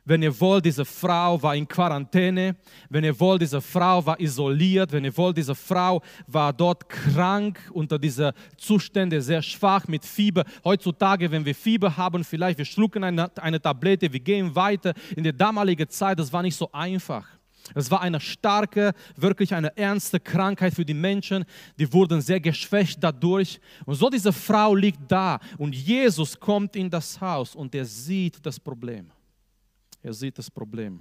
Wenn 0.07 0.23
ihr 0.23 0.39
wollt, 0.39 0.67
diese 0.67 0.85
Frau 0.85 1.43
war 1.43 1.57
in 1.57 1.67
Quarantäne. 1.67 2.57
Wenn 2.91 3.05
ihr 3.05 3.19
wollt, 3.19 3.41
diese 3.41 3.63
Frau 3.63 4.05
war 4.05 4.21
isoliert. 4.21 4.93
Wenn 4.93 5.05
ihr 5.05 5.17
wollt, 5.17 5.39
diese 5.39 5.55
Frau 5.55 6.03
war 6.27 6.53
dort 6.53 6.87
krank 6.91 7.59
unter 7.73 7.99
diesen 7.99 8.33
Zuständen, 8.59 9.23
sehr 9.23 9.41
schwach 9.41 9.89
mit 9.89 10.05
Fieber. 10.05 10.45
Heutzutage, 10.63 11.31
wenn 11.31 11.45
wir 11.47 11.55
Fieber 11.55 11.97
haben, 11.97 12.23
vielleicht 12.23 12.59
wir 12.59 12.67
schlucken 12.67 13.03
eine, 13.03 13.31
eine 13.39 13.61
Tablette, 13.61 14.13
wir 14.13 14.21
gehen 14.21 14.55
weiter. 14.55 14.93
In 15.17 15.25
der 15.25 15.33
damaligen 15.33 15.89
Zeit, 15.89 16.19
das 16.19 16.31
war 16.31 16.43
nicht 16.43 16.57
so 16.57 16.71
einfach. 16.73 17.27
Es 17.75 17.91
war 17.91 18.03
eine 18.03 18.21
starke, 18.21 18.93
wirklich 19.17 19.55
eine 19.55 19.75
ernste 19.75 20.21
Krankheit 20.21 20.75
für 20.75 20.85
die 20.85 20.93
Menschen. 20.93 21.47
Die 21.79 21.91
wurden 21.91 22.21
sehr 22.21 22.41
geschwächt 22.41 22.99
dadurch. 23.03 23.59
Und 23.87 23.95
so 23.95 24.11
diese 24.11 24.35
Frau 24.35 24.75
liegt 24.75 25.11
da 25.11 25.39
und 25.57 25.75
Jesus 25.75 26.39
kommt 26.39 26.77
in 26.77 26.91
das 26.91 27.19
Haus 27.19 27.55
und 27.55 27.75
er 27.75 27.87
sieht 27.87 28.45
das 28.45 28.61
Problem. 28.61 29.11
Er 30.05 30.13
sieht 30.13 30.37
das 30.37 30.51
Problem. 30.51 31.01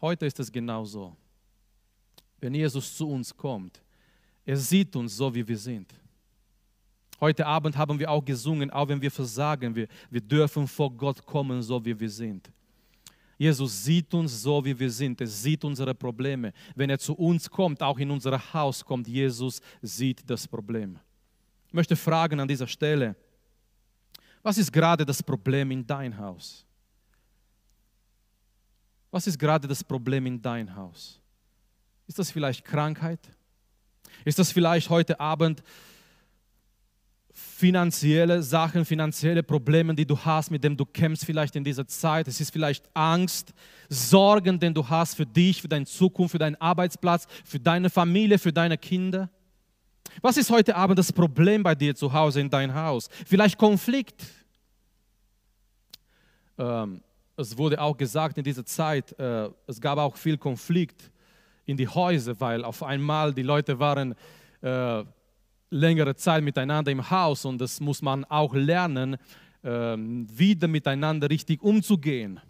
Heute 0.00 0.26
ist 0.26 0.38
es 0.38 0.50
genauso. 0.50 1.16
Wenn 2.40 2.54
Jesus 2.54 2.96
zu 2.96 3.10
uns 3.10 3.36
kommt, 3.36 3.82
er 4.46 4.56
sieht 4.56 4.94
uns 4.94 5.16
so, 5.16 5.34
wie 5.34 5.46
wir 5.46 5.58
sind. 5.58 5.92
Heute 7.20 7.44
Abend 7.44 7.76
haben 7.76 7.98
wir 7.98 8.08
auch 8.08 8.24
gesungen, 8.24 8.70
auch 8.70 8.86
wenn 8.86 9.02
wir 9.02 9.10
versagen, 9.10 9.74
wir, 9.74 9.88
wir 10.08 10.20
dürfen 10.20 10.68
vor 10.68 10.92
Gott 10.92 11.26
kommen, 11.26 11.60
so 11.62 11.84
wie 11.84 11.98
wir 11.98 12.08
sind. 12.08 12.48
Jesus 13.36 13.84
sieht 13.84 14.14
uns 14.14 14.40
so, 14.40 14.64
wie 14.64 14.78
wir 14.78 14.90
sind. 14.90 15.20
Er 15.20 15.26
sieht 15.26 15.64
unsere 15.64 15.96
Probleme. 15.96 16.52
Wenn 16.76 16.90
er 16.90 16.98
zu 16.98 17.12
uns 17.14 17.50
kommt, 17.50 17.82
auch 17.82 17.98
in 17.98 18.10
unser 18.12 18.40
Haus 18.52 18.84
kommt, 18.84 19.08
Jesus 19.08 19.60
sieht 19.82 20.22
das 20.30 20.46
Problem. 20.46 20.96
Ich 21.66 21.74
möchte 21.74 21.96
fragen 21.96 22.38
an 22.38 22.46
dieser 22.46 22.68
Stelle, 22.68 23.16
was 24.44 24.58
ist 24.58 24.72
gerade 24.72 25.04
das 25.04 25.20
Problem 25.20 25.72
in 25.72 25.84
dein 25.84 26.16
Haus? 26.16 26.64
Was 29.10 29.26
ist 29.26 29.38
gerade 29.38 29.66
das 29.66 29.82
Problem 29.82 30.26
in 30.26 30.40
dein 30.40 30.74
Haus? 30.74 31.20
Ist 32.06 32.18
das 32.18 32.30
vielleicht 32.30 32.64
Krankheit? 32.64 33.20
Ist 34.24 34.38
das 34.38 34.52
vielleicht 34.52 34.90
heute 34.90 35.18
Abend 35.18 35.62
finanzielle 37.38 38.42
Sachen, 38.42 38.84
finanzielle 38.84 39.42
Probleme, 39.42 39.94
die 39.94 40.06
du 40.06 40.18
hast, 40.18 40.50
mit 40.50 40.64
denen 40.64 40.76
du 40.76 40.84
kämpfst 40.84 41.24
vielleicht 41.24 41.54
in 41.56 41.64
dieser 41.64 41.86
Zeit. 41.86 42.26
Es 42.26 42.40
ist 42.40 42.52
vielleicht 42.52 42.88
Angst, 42.94 43.52
Sorgen, 43.88 44.58
den 44.58 44.74
du 44.74 44.88
hast 44.88 45.14
für 45.14 45.26
dich, 45.26 45.62
für 45.62 45.68
deine 45.68 45.86
Zukunft, 45.86 46.32
für 46.32 46.38
deinen 46.38 46.56
Arbeitsplatz, 46.56 47.26
für 47.44 47.60
deine 47.60 47.90
Familie, 47.90 48.38
für 48.38 48.52
deine 48.52 48.76
Kinder. 48.76 49.30
Was 50.20 50.36
ist 50.36 50.50
heute 50.50 50.74
Abend 50.74 50.98
das 50.98 51.12
Problem 51.12 51.62
bei 51.62 51.74
dir 51.74 51.94
zu 51.94 52.12
Hause 52.12 52.40
in 52.40 52.50
deinem 52.50 52.74
Haus? 52.74 53.08
Vielleicht 53.26 53.56
Konflikt. 53.56 54.26
Ähm, 56.58 57.02
es 57.38 57.56
wurde 57.56 57.80
auch 57.80 57.96
gesagt 57.96 58.36
in 58.36 58.44
dieser 58.44 58.64
Zeit, 58.64 59.18
äh, 59.18 59.48
es 59.66 59.80
gab 59.80 59.98
auch 59.98 60.16
viel 60.16 60.36
Konflikt 60.36 61.10
in 61.66 61.76
die 61.76 61.86
Häuser, 61.86 62.38
weil 62.40 62.64
auf 62.64 62.82
einmal 62.82 63.32
die 63.32 63.42
Leute 63.42 63.78
waren 63.78 64.14
äh, 64.60 65.04
längere 65.70 66.16
Zeit 66.16 66.42
miteinander 66.42 66.90
im 66.90 67.08
Haus 67.08 67.44
und 67.44 67.60
das 67.60 67.80
muss 67.80 68.02
man 68.02 68.24
auch 68.24 68.54
lernen, 68.54 69.16
ähm, 69.62 70.26
wieder 70.36 70.66
miteinander 70.66 71.30
richtig 71.30 71.62
umzugehen. 71.62 72.40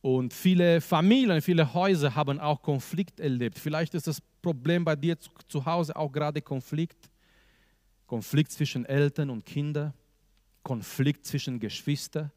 Und 0.00 0.32
viele 0.32 0.80
Familien, 0.80 1.40
viele 1.40 1.72
Häuser 1.72 2.14
haben 2.14 2.40
auch 2.40 2.62
Konflikt 2.62 3.20
erlebt. 3.20 3.58
Vielleicht 3.58 3.94
ist 3.94 4.06
das 4.06 4.20
Problem 4.42 4.84
bei 4.84 4.96
dir 4.96 5.16
zu 5.48 5.64
Hause 5.64 5.94
auch 5.94 6.10
gerade 6.10 6.40
Konflikt. 6.40 7.10
Konflikt 8.06 8.50
zwischen 8.52 8.86
Eltern 8.86 9.28
und 9.28 9.44
Kindern, 9.44 9.92
Konflikt 10.62 11.26
zwischen 11.26 11.60
Geschwistern, 11.60 12.30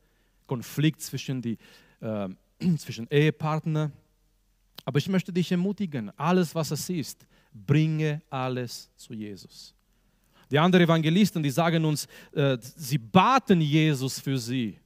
Konflikt 0.51 1.01
zwischen, 1.01 1.41
die, 1.41 1.57
äh, 2.01 2.27
zwischen 2.77 3.07
Ehepartnern. 3.09 3.93
Aber 4.83 4.97
ich 4.97 5.07
möchte 5.07 5.31
dich 5.31 5.49
ermutigen, 5.49 6.11
alles, 6.17 6.53
was 6.53 6.71
es 6.71 6.89
ist, 6.89 7.25
bringe 7.53 8.21
alles 8.29 8.89
zu 8.97 9.13
Jesus. 9.13 9.73
Die 10.49 10.59
anderen 10.59 10.83
Evangelisten, 10.83 11.41
die 11.41 11.49
sagen 11.49 11.85
uns, 11.85 12.05
äh, 12.33 12.57
sie 12.59 12.97
baten 12.97 13.61
Jesus 13.61 14.19
für 14.19 14.37
sie. 14.37 14.77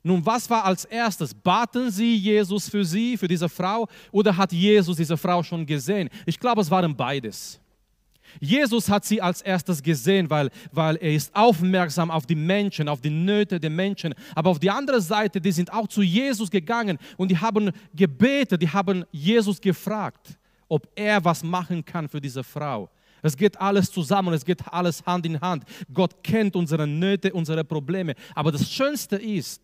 Nun, 0.00 0.24
was 0.24 0.48
war 0.48 0.64
als 0.64 0.84
erstes? 0.84 1.34
Baten 1.34 1.90
sie 1.90 2.16
Jesus 2.16 2.68
für 2.68 2.84
sie, 2.84 3.16
für 3.16 3.26
diese 3.26 3.48
Frau, 3.48 3.88
oder 4.12 4.36
hat 4.36 4.52
Jesus 4.52 4.96
diese 4.96 5.16
Frau 5.16 5.42
schon 5.42 5.66
gesehen? 5.66 6.08
Ich 6.24 6.38
glaube, 6.38 6.60
es 6.60 6.70
waren 6.70 6.94
beides. 6.94 7.58
Jesus 8.40 8.88
hat 8.88 9.04
sie 9.04 9.20
als 9.20 9.42
erstes 9.42 9.82
gesehen, 9.82 10.28
weil, 10.30 10.50
weil 10.72 10.96
er 10.96 11.14
ist 11.14 11.34
aufmerksam 11.34 12.10
auf 12.10 12.26
die 12.26 12.34
Menschen, 12.34 12.88
auf 12.88 13.00
die 13.00 13.10
Nöte 13.10 13.60
der 13.60 13.70
Menschen. 13.70 14.14
Aber 14.34 14.50
auf 14.50 14.58
die 14.58 14.70
andere 14.70 15.00
Seite, 15.00 15.40
die 15.40 15.52
sind 15.52 15.72
auch 15.72 15.88
zu 15.88 16.02
Jesus 16.02 16.50
gegangen 16.50 16.98
und 17.16 17.30
die 17.30 17.38
haben 17.38 17.70
gebetet, 17.94 18.62
die 18.62 18.68
haben 18.68 19.04
Jesus 19.10 19.60
gefragt, 19.60 20.38
ob 20.68 20.88
er 20.94 21.24
was 21.24 21.42
machen 21.42 21.84
kann 21.84 22.08
für 22.08 22.20
diese 22.20 22.42
Frau. 22.42 22.90
Es 23.22 23.36
geht 23.36 23.58
alles 23.58 23.90
zusammen, 23.90 24.34
es 24.34 24.44
geht 24.44 24.60
alles 24.70 25.04
Hand 25.06 25.24
in 25.24 25.40
Hand. 25.40 25.64
Gott 25.92 26.22
kennt 26.22 26.54
unsere 26.56 26.86
Nöte, 26.86 27.32
unsere 27.32 27.64
Probleme. 27.64 28.14
Aber 28.34 28.52
das 28.52 28.70
Schönste 28.70 29.16
ist, 29.16 29.62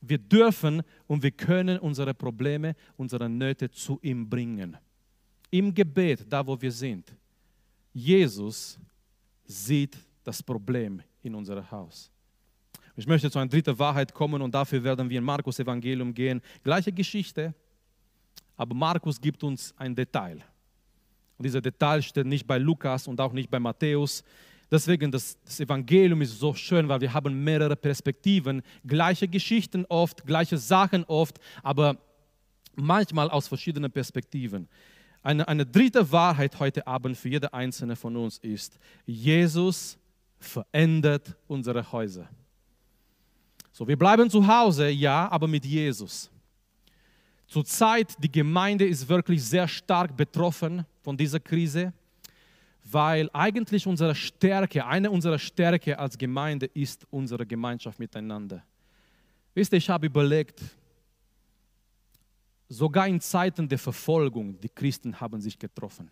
wir 0.00 0.18
dürfen 0.18 0.82
und 1.06 1.22
wir 1.22 1.30
können 1.30 1.78
unsere 1.78 2.14
Probleme, 2.14 2.74
unsere 2.96 3.28
Nöte 3.28 3.70
zu 3.70 3.98
ihm 4.02 4.28
bringen. 4.28 4.76
Im 5.50 5.74
Gebet, 5.74 6.24
da 6.28 6.46
wo 6.46 6.60
wir 6.60 6.72
sind. 6.72 7.14
Jesus 7.96 8.78
sieht 9.46 9.96
das 10.22 10.42
Problem 10.42 11.00
in 11.22 11.34
unserem 11.34 11.68
Haus. 11.70 12.10
Ich 12.94 13.06
möchte 13.06 13.30
zu 13.30 13.38
einer 13.38 13.48
dritten 13.48 13.78
Wahrheit 13.78 14.12
kommen 14.12 14.42
und 14.42 14.54
dafür 14.54 14.84
werden 14.84 15.08
wir 15.08 15.16
in 15.16 15.24
Markus 15.24 15.58
Evangelium 15.58 16.12
gehen. 16.12 16.42
Gleiche 16.62 16.92
Geschichte, 16.92 17.54
aber 18.54 18.74
Markus 18.74 19.18
gibt 19.18 19.42
uns 19.42 19.72
ein 19.78 19.94
Detail. 19.94 20.42
Und 21.38 21.44
dieser 21.46 21.62
Detail 21.62 22.02
steht 22.02 22.26
nicht 22.26 22.46
bei 22.46 22.58
Lukas 22.58 23.08
und 23.08 23.18
auch 23.18 23.32
nicht 23.32 23.48
bei 23.48 23.58
Matthäus. 23.58 24.22
Deswegen 24.70 25.10
das, 25.10 25.38
das 25.42 25.58
Evangelium 25.60 26.20
ist 26.20 26.38
so 26.38 26.52
schön, 26.52 26.86
weil 26.90 27.00
wir 27.00 27.14
haben 27.14 27.42
mehrere 27.42 27.76
Perspektiven, 27.76 28.60
gleiche 28.86 29.26
Geschichten 29.26 29.86
oft, 29.88 30.26
gleiche 30.26 30.58
Sachen 30.58 31.02
oft, 31.04 31.38
aber 31.62 31.96
manchmal 32.74 33.30
aus 33.30 33.48
verschiedenen 33.48 33.90
Perspektiven. 33.90 34.68
Eine, 35.26 35.48
eine 35.48 35.66
dritte 35.66 36.12
Wahrheit 36.12 36.60
heute 36.60 36.86
Abend 36.86 37.16
für 37.16 37.28
jede 37.28 37.52
einzelne 37.52 37.96
von 37.96 38.16
uns 38.16 38.38
ist, 38.38 38.78
Jesus 39.06 39.98
verändert 40.38 41.34
unsere 41.48 41.90
Häuser. 41.90 42.28
So, 43.72 43.88
wir 43.88 43.98
bleiben 43.98 44.30
zu 44.30 44.46
Hause, 44.46 44.88
ja, 44.88 45.28
aber 45.28 45.48
mit 45.48 45.64
Jesus. 45.64 46.30
Zurzeit, 47.48 48.14
die 48.22 48.30
Gemeinde 48.30 48.86
ist 48.86 49.08
wirklich 49.08 49.42
sehr 49.42 49.66
stark 49.66 50.16
betroffen 50.16 50.86
von 51.02 51.16
dieser 51.16 51.40
Krise, 51.40 51.92
weil 52.84 53.28
eigentlich 53.32 53.84
unsere 53.84 54.14
Stärke, 54.14 54.86
eine 54.86 55.10
unserer 55.10 55.40
Stärke 55.40 55.98
als 55.98 56.16
Gemeinde 56.16 56.66
ist 56.66 57.04
unsere 57.10 57.44
Gemeinschaft 57.44 57.98
miteinander. 57.98 58.62
Wisst 59.54 59.72
ihr, 59.72 59.78
ich 59.78 59.90
habe 59.90 60.06
überlegt, 60.06 60.62
sogar 62.68 63.06
in 63.08 63.20
Zeiten 63.20 63.68
der 63.68 63.78
Verfolgung, 63.78 64.60
die 64.60 64.68
Christen 64.68 65.20
haben 65.20 65.40
sich 65.40 65.58
getroffen. 65.58 66.10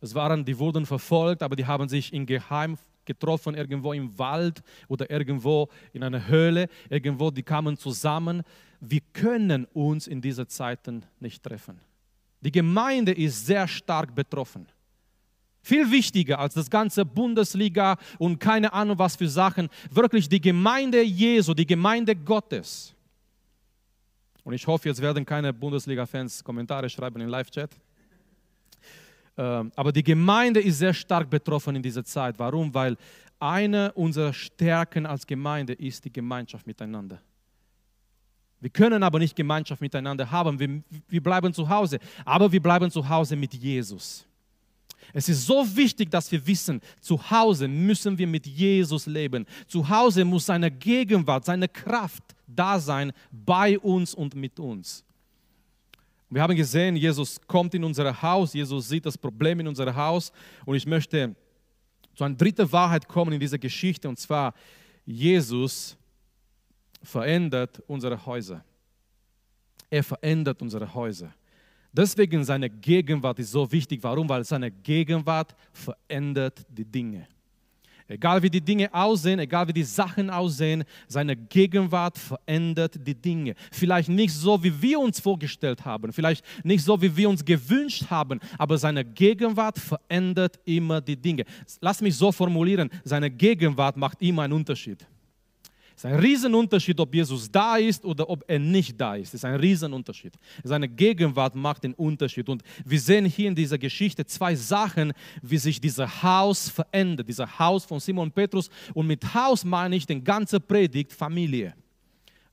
Es 0.00 0.14
waren, 0.14 0.44
die 0.44 0.58
wurden 0.58 0.84
verfolgt, 0.84 1.42
aber 1.42 1.56
die 1.56 1.64
haben 1.64 1.88
sich 1.88 2.12
in 2.12 2.26
Geheim 2.26 2.76
getroffen, 3.04 3.54
irgendwo 3.54 3.92
im 3.92 4.18
Wald 4.18 4.62
oder 4.88 5.10
irgendwo 5.10 5.68
in 5.92 6.02
einer 6.02 6.26
Höhle, 6.26 6.68
irgendwo, 6.88 7.30
die 7.30 7.42
kamen 7.42 7.76
zusammen. 7.76 8.42
Wir 8.80 9.00
können 9.12 9.66
uns 9.72 10.06
in 10.06 10.20
diesen 10.20 10.48
Zeiten 10.48 11.04
nicht 11.20 11.42
treffen. 11.42 11.80
Die 12.40 12.52
Gemeinde 12.52 13.12
ist 13.12 13.46
sehr 13.46 13.66
stark 13.66 14.14
betroffen. 14.14 14.66
Viel 15.62 15.90
wichtiger 15.90 16.38
als 16.38 16.52
das 16.52 16.68
ganze 16.68 17.06
Bundesliga 17.06 17.96
und 18.18 18.38
keine 18.38 18.70
Ahnung 18.74 18.98
was 18.98 19.16
für 19.16 19.28
Sachen. 19.28 19.70
Wirklich 19.90 20.28
die 20.28 20.40
Gemeinde 20.40 21.02
Jesu, 21.02 21.54
die 21.54 21.64
Gemeinde 21.64 22.14
Gottes. 22.14 22.93
Und 24.44 24.52
ich 24.52 24.66
hoffe, 24.66 24.88
jetzt 24.88 25.00
werden 25.00 25.24
keine 25.24 25.52
Bundesliga-Fans 25.52 26.44
Kommentare 26.44 26.88
schreiben 26.88 27.20
im 27.20 27.28
Live-Chat. 27.28 27.70
Ähm, 29.36 29.72
aber 29.74 29.90
die 29.90 30.04
Gemeinde 30.04 30.60
ist 30.60 30.78
sehr 30.78 30.94
stark 30.94 31.28
betroffen 31.28 31.74
in 31.74 31.82
dieser 31.82 32.04
Zeit. 32.04 32.38
Warum? 32.38 32.72
Weil 32.72 32.96
eine 33.40 33.92
unserer 33.92 34.32
Stärken 34.32 35.06
als 35.06 35.26
Gemeinde 35.26 35.72
ist 35.72 36.04
die 36.04 36.12
Gemeinschaft 36.12 36.66
miteinander. 36.66 37.20
Wir 38.60 38.70
können 38.70 39.02
aber 39.02 39.18
nicht 39.18 39.34
Gemeinschaft 39.34 39.80
miteinander 39.80 40.30
haben. 40.30 40.58
Wir, 40.58 40.82
wir 41.08 41.22
bleiben 41.22 41.52
zu 41.52 41.68
Hause. 41.68 41.98
Aber 42.24 42.50
wir 42.50 42.62
bleiben 42.62 42.90
zu 42.90 43.06
Hause 43.06 43.36
mit 43.36 43.52
Jesus. 43.54 44.26
Es 45.12 45.28
ist 45.28 45.46
so 45.46 45.64
wichtig, 45.76 46.10
dass 46.10 46.30
wir 46.32 46.44
wissen, 46.46 46.80
zu 47.00 47.30
Hause 47.30 47.68
müssen 47.68 48.16
wir 48.16 48.26
mit 48.26 48.46
Jesus 48.46 49.06
leben. 49.06 49.46
Zu 49.66 49.88
Hause 49.88 50.24
muss 50.24 50.46
seine 50.46 50.70
Gegenwart, 50.70 51.44
seine 51.44 51.68
Kraft 51.68 52.22
da 52.46 52.78
sein 52.78 53.12
bei 53.30 53.78
uns 53.78 54.14
und 54.14 54.34
mit 54.34 54.58
uns. 54.58 55.04
Wir 56.30 56.42
haben 56.42 56.56
gesehen, 56.56 56.96
Jesus 56.96 57.40
kommt 57.46 57.74
in 57.74 57.84
unser 57.84 58.20
Haus, 58.20 58.54
Jesus 58.54 58.88
sieht 58.88 59.06
das 59.06 59.16
Problem 59.16 59.60
in 59.60 59.68
unser 59.68 59.94
Haus 59.94 60.32
und 60.64 60.74
ich 60.74 60.86
möchte 60.86 61.36
zu 62.14 62.24
einer 62.24 62.34
dritten 62.34 62.70
Wahrheit 62.72 63.06
kommen 63.08 63.32
in 63.32 63.40
dieser 63.40 63.58
Geschichte 63.58 64.08
und 64.08 64.18
zwar, 64.18 64.54
Jesus 65.04 65.96
verändert 67.02 67.82
unsere 67.86 68.24
Häuser. 68.24 68.64
Er 69.90 70.02
verändert 70.02 70.60
unsere 70.62 70.92
Häuser. 70.92 71.32
Deswegen 71.96 72.42
seine 72.44 72.68
Gegenwart 72.68 73.38
ist 73.38 73.52
so 73.52 73.70
wichtig. 73.70 74.02
Warum? 74.02 74.28
Weil 74.28 74.44
seine 74.44 74.70
Gegenwart 74.70 75.54
verändert 75.72 76.66
die 76.68 76.84
Dinge. 76.84 77.28
Egal 78.06 78.42
wie 78.42 78.50
die 78.50 78.60
Dinge 78.60 78.92
aussehen, 78.92 79.38
egal 79.38 79.66
wie 79.68 79.72
die 79.72 79.84
Sachen 79.84 80.28
aussehen, 80.28 80.84
seine 81.08 81.34
Gegenwart 81.34 82.18
verändert 82.18 82.98
die 83.06 83.14
Dinge. 83.14 83.54
Vielleicht 83.72 84.10
nicht 84.10 84.34
so, 84.34 84.62
wie 84.62 84.82
wir 84.82 85.00
uns 85.00 85.20
vorgestellt 85.20 85.86
haben, 85.86 86.12
vielleicht 86.12 86.44
nicht 86.64 86.84
so, 86.84 87.00
wie 87.00 87.16
wir 87.16 87.30
uns 87.30 87.42
gewünscht 87.42 88.10
haben, 88.10 88.40
aber 88.58 88.76
seine 88.76 89.06
Gegenwart 89.06 89.78
verändert 89.78 90.60
immer 90.66 91.00
die 91.00 91.16
Dinge. 91.16 91.44
Lass 91.80 92.02
mich 92.02 92.14
so 92.14 92.30
formulieren, 92.30 92.90
seine 93.04 93.30
Gegenwart 93.30 93.96
macht 93.96 94.20
immer 94.20 94.42
einen 94.42 94.52
Unterschied. 94.52 95.06
Es 95.96 96.02
ist 96.02 96.06
ein 96.06 96.18
Riesenunterschied, 96.18 96.98
ob 96.98 97.14
Jesus 97.14 97.50
da 97.50 97.76
ist 97.76 98.04
oder 98.04 98.28
ob 98.28 98.44
er 98.48 98.58
nicht 98.58 99.00
da 99.00 99.14
ist. 99.14 99.28
Es 99.28 99.34
ist 99.34 99.44
ein 99.44 99.54
Riesenunterschied. 99.54 100.34
Seine 100.64 100.88
Gegenwart 100.88 101.54
macht 101.54 101.84
den 101.84 101.94
Unterschied. 101.94 102.48
Und 102.48 102.62
wir 102.84 103.00
sehen 103.00 103.24
hier 103.26 103.46
in 103.48 103.54
dieser 103.54 103.78
Geschichte 103.78 104.26
zwei 104.26 104.56
Sachen, 104.56 105.12
wie 105.40 105.58
sich 105.58 105.80
dieses 105.80 106.22
Haus 106.22 106.68
verändert. 106.68 107.28
Dieser 107.28 107.58
Haus 107.58 107.84
von 107.84 108.00
Simon 108.00 108.32
Petrus. 108.32 108.70
Und 108.92 109.06
mit 109.06 109.34
Haus 109.34 109.64
meine 109.64 109.94
ich 109.94 110.04
den 110.04 110.24
ganze 110.24 110.58
Predigt 110.58 111.12
Familie. 111.12 111.74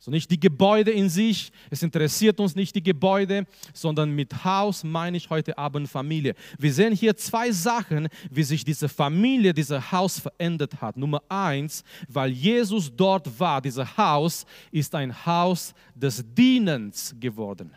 So 0.04 0.10
nicht 0.10 0.32
die 0.32 0.40
Gebäude 0.40 0.90
in 0.90 1.10
sich, 1.10 1.52
es 1.70 1.84
interessiert 1.84 2.40
uns 2.40 2.56
nicht 2.56 2.74
die 2.74 2.82
Gebäude, 2.82 3.46
sondern 3.72 4.10
mit 4.10 4.44
Haus 4.44 4.84
meine 4.84 5.16
ich 5.16 5.30
heute 5.30 5.56
Abend 5.60 5.88
Familie. 5.88 6.34
Wir 6.58 6.74
sehen 6.74 6.92
hier 6.96 7.16
zwei 7.16 7.52
Sachen, 7.52 8.08
wie 8.32 8.42
sich 8.42 8.66
diese 8.66 8.90
Familie, 8.90 9.54
dieses 9.54 9.92
Haus 9.92 10.18
verändert 10.18 10.82
hat. 10.82 10.98
Nummer 10.98 11.22
eins, 11.30 11.84
weil 12.08 12.32
Jesus 12.32 12.92
dort 12.92 13.40
war, 13.40 13.62
dieses 13.62 13.96
Haus 13.96 14.48
ist 14.72 14.96
ein 14.96 15.14
Haus 15.24 15.72
des 15.94 16.26
Dienens 16.34 17.16
geworden. 17.20 17.70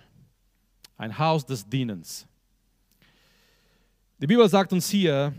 Ein 0.97 1.19
Haus 1.19 1.45
des 1.45 1.69
Dienens. 1.69 2.27
Die 4.19 4.27
Bibel 4.27 4.49
sagt 4.49 4.73
uns 4.73 4.89
hier, 4.89 5.35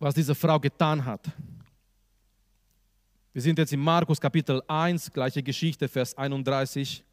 was 0.00 0.14
diese 0.14 0.34
Frau 0.34 0.58
getan 0.58 1.04
hat. 1.04 1.30
Wir 3.36 3.42
sind 3.42 3.58
jetzt 3.58 3.74
in 3.74 3.80
Markus 3.80 4.18
Kapitel 4.18 4.62
1, 4.66 5.12
gleiche 5.12 5.42
Geschichte, 5.42 5.88
Vers 5.88 6.16
31. 6.16 7.04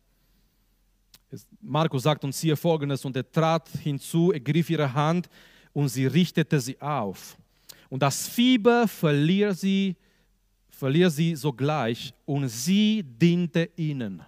Markus 1.59 2.03
sagt 2.03 2.23
uns 2.23 2.39
hier 2.39 2.55
folgendes: 2.55 3.03
Und 3.03 3.17
er 3.17 3.29
trat 3.29 3.67
hinzu, 3.81 4.31
ergriff 4.31 4.69
ihre 4.69 4.93
Hand 4.93 5.27
und 5.73 5.89
sie 5.89 6.05
richtete 6.05 6.61
sie 6.61 6.79
auf. 6.79 7.35
Und 7.89 8.03
das 8.03 8.25
Fieber 8.25 8.87
verliert 8.87 9.57
sie, 9.59 9.97
verliert 10.69 11.11
sie 11.11 11.35
sogleich 11.35 12.13
und 12.23 12.47
sie 12.47 13.03
diente 13.03 13.69
ihnen. 13.75 14.23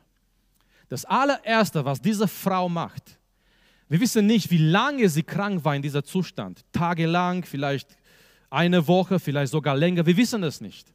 Das 0.90 1.06
allererste, 1.06 1.86
was 1.86 2.02
diese 2.02 2.28
Frau 2.28 2.68
macht, 2.68 3.18
wir 3.88 4.02
wissen 4.02 4.26
nicht, 4.26 4.52
wie 4.52 4.58
lange 4.58 5.08
sie 5.08 5.24
krank 5.24 5.64
war 5.64 5.74
in 5.78 5.82
dieser 5.82 6.04
Zustand. 6.04 6.66
Tagelang, 6.74 7.46
vielleicht 7.46 7.98
eine 8.50 8.86
Woche, 8.86 9.18
vielleicht 9.18 9.54
sogar 9.54 9.78
länger. 9.78 10.06
Wir 10.06 10.18
wissen 10.18 10.44
es 10.44 10.60
nicht. 10.60 10.94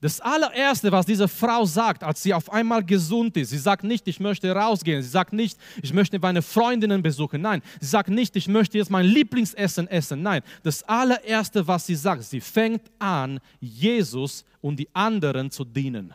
Das 0.00 0.20
allererste, 0.20 0.92
was 0.92 1.06
diese 1.06 1.26
Frau 1.26 1.64
sagt, 1.64 2.04
als 2.04 2.22
sie 2.22 2.32
auf 2.32 2.52
einmal 2.52 2.84
gesund 2.84 3.36
ist, 3.36 3.50
sie 3.50 3.58
sagt 3.58 3.82
nicht, 3.82 4.06
ich 4.06 4.20
möchte 4.20 4.50
rausgehen, 4.52 5.02
sie 5.02 5.08
sagt 5.08 5.32
nicht, 5.32 5.58
ich 5.82 5.92
möchte 5.92 6.18
meine 6.20 6.40
Freundinnen 6.40 7.02
besuchen, 7.02 7.42
nein, 7.42 7.62
sie 7.80 7.86
sagt 7.86 8.08
nicht, 8.08 8.36
ich 8.36 8.46
möchte 8.46 8.78
jetzt 8.78 8.90
mein 8.90 9.06
Lieblingsessen 9.06 9.88
essen, 9.88 10.22
nein, 10.22 10.42
das 10.62 10.84
allererste, 10.84 11.66
was 11.66 11.86
sie 11.86 11.96
sagt, 11.96 12.22
sie 12.22 12.40
fängt 12.40 12.82
an, 13.00 13.40
Jesus 13.60 14.44
und 14.60 14.76
die 14.76 14.88
anderen 14.94 15.50
zu 15.50 15.64
dienen. 15.64 16.14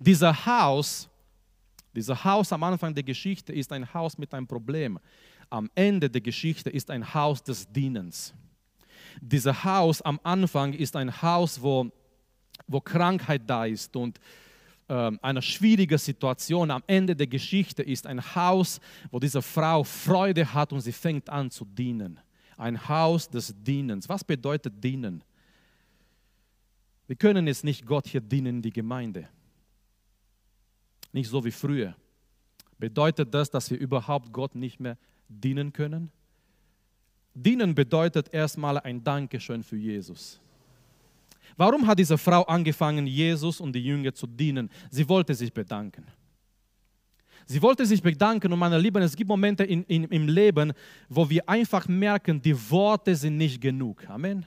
Dieser 0.00 0.46
Haus, 0.46 1.08
dieser 1.94 2.24
Haus 2.24 2.50
am 2.50 2.62
Anfang 2.62 2.94
der 2.94 3.04
Geschichte 3.04 3.52
ist 3.52 3.72
ein 3.72 3.92
Haus 3.92 4.16
mit 4.16 4.32
einem 4.32 4.46
Problem. 4.46 4.98
Am 5.50 5.70
Ende 5.74 6.08
der 6.08 6.22
Geschichte 6.22 6.70
ist 6.70 6.90
ein 6.90 7.12
Haus 7.12 7.42
des 7.42 7.70
Dienens. 7.70 8.32
Dieser 9.20 9.64
Haus 9.64 10.00
am 10.00 10.18
Anfang 10.22 10.72
ist 10.72 10.96
ein 10.96 11.20
Haus, 11.20 11.60
wo 11.60 11.90
wo 12.66 12.80
Krankheit 12.80 13.42
da 13.46 13.66
ist 13.66 13.94
und 13.96 14.18
äh, 14.88 15.10
eine 15.22 15.42
schwierige 15.42 15.98
Situation 15.98 16.70
am 16.70 16.82
Ende 16.86 17.16
der 17.16 17.26
Geschichte 17.26 17.82
ist 17.82 18.06
ein 18.06 18.22
Haus, 18.34 18.80
wo 19.10 19.18
diese 19.18 19.42
Frau 19.42 19.84
Freude 19.84 20.52
hat 20.52 20.72
und 20.72 20.80
sie 20.80 20.92
fängt 20.92 21.28
an 21.30 21.50
zu 21.50 21.64
dienen. 21.64 22.20
Ein 22.56 22.88
Haus 22.88 23.28
des 23.28 23.54
Dienens. 23.62 24.08
Was 24.08 24.22
bedeutet 24.22 24.82
dienen? 24.82 25.24
Wir 27.06 27.16
können 27.16 27.46
jetzt 27.46 27.64
nicht 27.64 27.86
Gott 27.86 28.06
hier 28.06 28.20
dienen, 28.20 28.62
die 28.62 28.72
Gemeinde. 28.72 29.28
Nicht 31.12 31.28
so 31.28 31.44
wie 31.44 31.50
früher. 31.50 31.94
Bedeutet 32.78 33.32
das, 33.32 33.50
dass 33.50 33.70
wir 33.70 33.78
überhaupt 33.78 34.32
Gott 34.32 34.54
nicht 34.54 34.80
mehr 34.80 34.96
dienen 35.28 35.72
können? 35.72 36.10
Dienen 37.34 37.74
bedeutet 37.74 38.32
erstmal 38.32 38.78
ein 38.78 39.02
Dankeschön 39.02 39.62
für 39.62 39.76
Jesus. 39.76 40.40
Warum 41.56 41.86
hat 41.86 41.98
diese 41.98 42.18
Frau 42.18 42.42
angefangen, 42.42 43.06
Jesus 43.06 43.60
und 43.60 43.72
die 43.74 43.84
Jünger 43.84 44.12
zu 44.12 44.26
dienen? 44.26 44.70
Sie 44.90 45.08
wollte 45.08 45.34
sich 45.34 45.52
bedanken. 45.52 46.06
Sie 47.46 47.60
wollte 47.60 47.84
sich 47.84 48.02
bedanken 48.02 48.52
und 48.52 48.58
meine 48.58 48.78
Lieben, 48.78 49.02
es 49.02 49.16
gibt 49.16 49.28
Momente 49.28 49.64
in, 49.64 49.82
in, 49.84 50.04
im 50.04 50.28
Leben, 50.28 50.72
wo 51.08 51.28
wir 51.28 51.46
einfach 51.48 51.88
merken, 51.88 52.40
die 52.40 52.54
Worte 52.70 53.14
sind 53.14 53.36
nicht 53.36 53.60
genug. 53.60 54.08
Amen. 54.08 54.46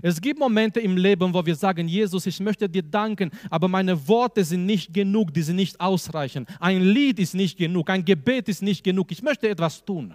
Es 0.00 0.20
gibt 0.20 0.38
Momente 0.38 0.80
im 0.80 0.96
Leben, 0.96 1.34
wo 1.34 1.44
wir 1.44 1.54
sagen, 1.54 1.86
Jesus, 1.86 2.26
ich 2.26 2.40
möchte 2.40 2.68
dir 2.68 2.82
danken, 2.82 3.30
aber 3.50 3.68
meine 3.68 4.08
Worte 4.08 4.44
sind 4.44 4.64
nicht 4.64 4.92
genug, 4.92 5.34
die 5.34 5.42
sind 5.42 5.56
nicht 5.56 5.78
ausreichend. 5.80 6.48
Ein 6.60 6.82
Lied 6.82 7.18
ist 7.18 7.34
nicht 7.34 7.58
genug, 7.58 7.90
ein 7.90 8.04
Gebet 8.04 8.48
ist 8.48 8.62
nicht 8.62 8.82
genug. 8.82 9.12
Ich 9.12 9.22
möchte 9.22 9.48
etwas 9.48 9.84
tun. 9.84 10.14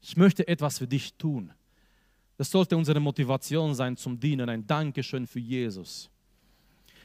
Ich 0.00 0.16
möchte 0.16 0.46
etwas 0.48 0.78
für 0.78 0.86
dich 0.86 1.12
tun. 1.14 1.52
Das 2.40 2.50
sollte 2.50 2.74
unsere 2.74 2.98
Motivation 2.98 3.74
sein 3.74 3.98
zum 3.98 4.18
Dienen, 4.18 4.48
ein 4.48 4.66
Dankeschön 4.66 5.26
für 5.26 5.40
Jesus. 5.40 6.08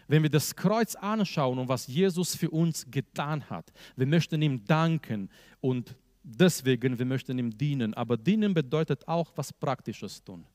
Wenn 0.08 0.24
wir 0.24 0.30
das 0.30 0.56
Kreuz 0.56 0.96
anschauen 0.96 1.60
und 1.60 1.68
was 1.68 1.88
Jesus 1.88 2.38
für 2.38 2.50
uns 2.50 2.90
getan 2.90 3.44
hat, 3.50 3.70
wir 3.98 4.08
möchten 4.08 4.42
ihm 4.42 4.64
danken 4.64 5.30
und 5.60 5.94
deswegen 6.24 6.98
wir 6.98 7.06
möchten 7.06 7.38
ihm 7.38 7.50
dienen. 7.50 7.94
Aber 7.96 8.16
dienen 8.16 8.54
bedeutet 8.54 9.06
auch 9.10 9.30
was 9.36 9.52
Praktisches 9.52 10.24
tun. 10.24 10.46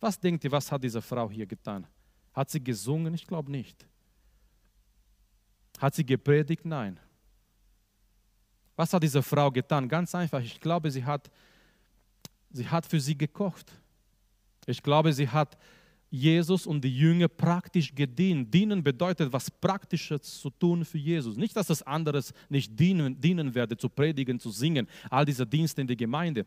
Was 0.00 0.18
denkt 0.18 0.44
ihr, 0.44 0.52
was 0.52 0.72
hat 0.72 0.82
diese 0.82 1.02
Frau 1.02 1.30
hier 1.30 1.44
getan? 1.44 1.86
Hat 2.32 2.48
sie 2.48 2.64
gesungen? 2.64 3.12
Ich 3.12 3.26
glaube 3.26 3.52
nicht. 3.52 3.86
Hat 5.78 5.94
sie 5.94 6.06
gepredigt? 6.06 6.64
Nein. 6.64 6.98
Was 8.76 8.94
hat 8.94 9.02
diese 9.02 9.22
Frau 9.22 9.50
getan? 9.50 9.86
Ganz 9.86 10.14
einfach. 10.14 10.40
Ich 10.40 10.58
glaube, 10.58 10.90
sie 10.90 11.04
hat, 11.04 11.30
sie 12.50 12.66
hat 12.66 12.86
für 12.86 12.98
sie 12.98 13.18
gekocht. 13.18 13.81
Ich 14.66 14.82
glaube, 14.82 15.12
sie 15.12 15.28
hat 15.28 15.56
Jesus 16.12 16.66
und 16.66 16.84
die 16.84 16.94
Jünger 16.94 17.26
praktisch 17.26 17.94
gedient. 17.94 18.52
Dienen 18.52 18.84
bedeutet, 18.84 19.32
was 19.32 19.50
Praktisches 19.50 20.40
zu 20.40 20.50
tun 20.50 20.84
für 20.84 20.98
Jesus. 20.98 21.38
Nicht, 21.38 21.56
dass 21.56 21.68
das 21.68 21.82
anderes 21.82 22.34
nicht 22.50 22.78
dienen, 22.78 23.18
dienen 23.18 23.54
werde, 23.54 23.78
zu 23.78 23.88
predigen, 23.88 24.38
zu 24.38 24.50
singen, 24.50 24.86
all 25.08 25.24
diese 25.24 25.46
Dienste 25.46 25.80
in 25.80 25.86
der 25.86 25.96
Gemeinde. 25.96 26.46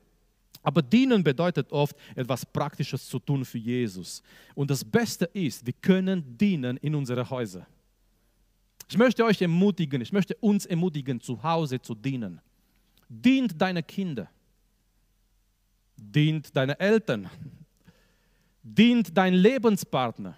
Aber 0.61 0.83
dienen 0.83 1.23
bedeutet 1.23 1.71
oft, 1.71 1.95
etwas 2.15 2.45
Praktisches 2.45 3.07
zu 3.07 3.17
tun 3.17 3.43
für 3.43 3.57
Jesus. 3.57 4.21
Und 4.53 4.69
das 4.69 4.85
Beste 4.85 5.25
ist, 5.25 5.65
wir 5.65 5.73
können 5.73 6.37
dienen 6.37 6.77
in 6.77 6.93
unsere 6.93 7.27
Häuser. 7.27 7.65
Ich 8.87 8.97
möchte 8.97 9.25
euch 9.25 9.41
ermutigen, 9.41 9.99
ich 10.01 10.11
möchte 10.11 10.35
uns 10.35 10.67
ermutigen, 10.67 11.19
zu 11.19 11.41
Hause 11.41 11.81
zu 11.81 11.95
dienen. 11.95 12.39
Dient 13.09 13.59
deine 13.59 13.81
Kinder. 13.81 14.29
Dient 15.97 16.55
deine 16.55 16.79
Eltern 16.79 17.29
dient 18.65 19.15
dein 19.15 19.33
Lebenspartner. 19.33 20.35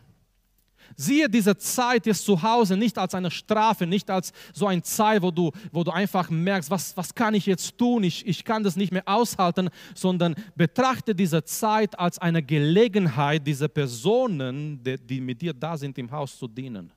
Siehe 0.96 1.30
diese 1.30 1.58
Zeit 1.58 2.06
jetzt 2.06 2.24
zu 2.24 2.42
Hause 2.42 2.78
nicht 2.78 2.98
als 2.98 3.14
eine 3.14 3.30
Strafe, 3.30 3.86
nicht 3.86 4.10
als 4.10 4.32
so 4.54 4.68
eine 4.68 4.82
Zeit, 4.82 5.22
wo 5.22 5.32
du, 5.32 5.52
wo 5.72 5.84
du 5.84 5.92
einfach 5.92 6.30
merkst, 6.30 6.72
was, 6.72 6.96
was 6.96 7.14
kann 7.14 7.34
ich 7.34 7.46
jetzt 7.46 7.78
tun, 7.78 8.04
ich, 8.04 8.26
ich 8.26 8.44
kann 8.44 8.64
das 8.64 8.76
nicht 8.76 8.92
mehr 8.92 9.04
aushalten, 9.06 9.70
sondern 9.94 10.36
betrachte 10.56 11.14
diese 11.14 11.44
Zeit 11.44 11.98
als 12.00 12.20
eine 12.20 12.42
Gelegenheit, 12.42 13.46
diese 13.46 13.70
Personen, 13.70 14.82
die, 14.82 14.98
die 14.98 15.22
mit 15.22 15.42
dir 15.42 15.54
da 15.54 15.78
sind, 15.78 15.98
im 15.98 16.10
Haus 16.10 16.38
zu 16.38 16.48
dienen. 16.48 16.92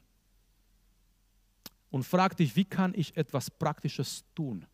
Und 1.90 2.04
frag 2.04 2.36
dich, 2.36 2.54
wie 2.54 2.64
kann 2.64 2.92
ich 2.94 3.16
etwas 3.16 3.50
Praktisches 3.50 4.24
tun? 4.34 4.64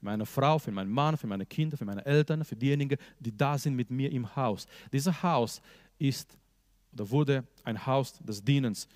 Für 0.00 0.06
meine 0.06 0.24
Frau, 0.24 0.58
für 0.58 0.72
meinen 0.72 0.90
Mann, 0.90 1.16
für 1.18 1.26
meine 1.26 1.44
Kinder, 1.44 1.76
für 1.76 1.84
meine 1.84 2.04
Eltern, 2.06 2.42
für 2.44 2.56
diejenigen, 2.56 2.98
die 3.18 3.36
da 3.36 3.58
sind 3.58 3.76
mit 3.76 3.90
mir 3.90 4.10
im 4.10 4.34
Haus. 4.34 4.66
Dieses 4.90 5.22
Haus 5.22 5.60
ist 5.98 6.36
oder 6.92 7.08
wurde 7.10 7.44
ein 7.64 7.86
Haus 7.86 8.14
des 8.18 8.42
Dienens. 8.42 8.88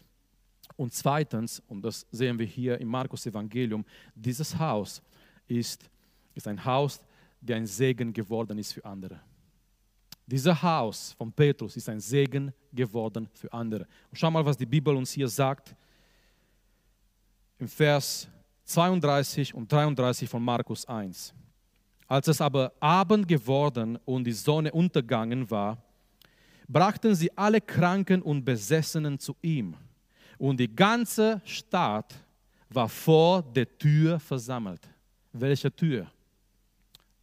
Und 0.76 0.94
zweitens, 0.94 1.62
und 1.68 1.82
das 1.82 2.06
sehen 2.10 2.38
wir 2.38 2.46
hier 2.46 2.80
im 2.80 2.88
Markus 2.88 3.26
Evangelium, 3.26 3.84
dieses 4.14 4.58
Haus 4.58 5.02
ist, 5.46 5.88
ist 6.34 6.48
ein 6.48 6.64
Haus, 6.64 7.04
der 7.38 7.56
ein 7.56 7.66
Segen 7.66 8.12
geworden 8.12 8.58
ist 8.58 8.72
für 8.72 8.84
andere. 8.84 9.20
Dieses 10.26 10.62
Haus 10.62 11.12
von 11.12 11.30
Petrus 11.30 11.76
ist 11.76 11.88
ein 11.90 12.00
Segen 12.00 12.50
geworden 12.72 13.28
für 13.34 13.52
andere. 13.52 13.86
Und 14.10 14.16
schau 14.16 14.30
mal, 14.30 14.44
was 14.44 14.56
die 14.56 14.64
Bibel 14.64 14.96
uns 14.96 15.12
hier 15.12 15.28
sagt. 15.28 15.76
Im 17.58 17.68
Vers 17.68 18.26
32 18.64 19.54
und 19.54 19.70
33 19.70 20.28
von 20.28 20.42
Markus 20.42 20.86
1. 20.86 21.34
Als 22.06 22.28
es 22.28 22.40
aber 22.40 22.72
Abend 22.80 23.26
geworden 23.26 23.98
und 24.04 24.24
die 24.24 24.32
Sonne 24.32 24.72
untergangen 24.72 25.50
war, 25.50 25.78
brachten 26.68 27.14
sie 27.14 27.36
alle 27.36 27.60
Kranken 27.60 28.22
und 28.22 28.44
Besessenen 28.44 29.18
zu 29.18 29.36
ihm. 29.42 29.74
Und 30.38 30.58
die 30.58 30.74
ganze 30.74 31.40
Stadt 31.44 32.14
war 32.68 32.88
vor 32.88 33.42
der 33.42 33.78
Tür 33.78 34.18
versammelt. 34.18 34.88
Welche 35.32 35.74
Tür? 35.74 36.06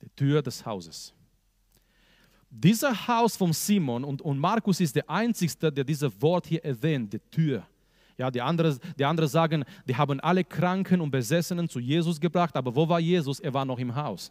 Die 0.02 0.10
Tür 0.10 0.42
des 0.42 0.66
Hauses. 0.66 1.14
Dieser 2.50 3.08
Haus 3.08 3.38
von 3.38 3.54
Simon, 3.54 4.04
und, 4.04 4.22
und 4.22 4.38
Markus 4.38 4.82
ist 4.82 4.96
der 4.96 5.10
Einzige, 5.10 5.72
der 5.72 5.84
dieses 5.84 6.22
Wort 6.22 6.48
hier 6.48 6.64
erwähnt, 6.66 7.14
die 7.14 7.20
Tür. 7.20 7.66
Ja, 8.22 8.30
die 8.30 8.40
anderen 8.40 8.78
die 9.00 9.04
andere 9.04 9.28
sagen, 9.28 9.66
die 9.88 9.96
haben 9.96 10.20
alle 10.20 10.44
Kranken 10.44 11.02
und 11.02 11.10
Besessenen 11.10 11.68
zu 11.68 11.80
Jesus 11.80 12.20
gebracht, 12.20 12.56
aber 12.56 12.76
wo 12.76 12.88
war 12.88 13.00
Jesus? 13.00 13.40
Er 13.40 13.52
war 13.52 13.66
noch 13.66 13.80
im 13.80 13.96
Haus. 13.96 14.30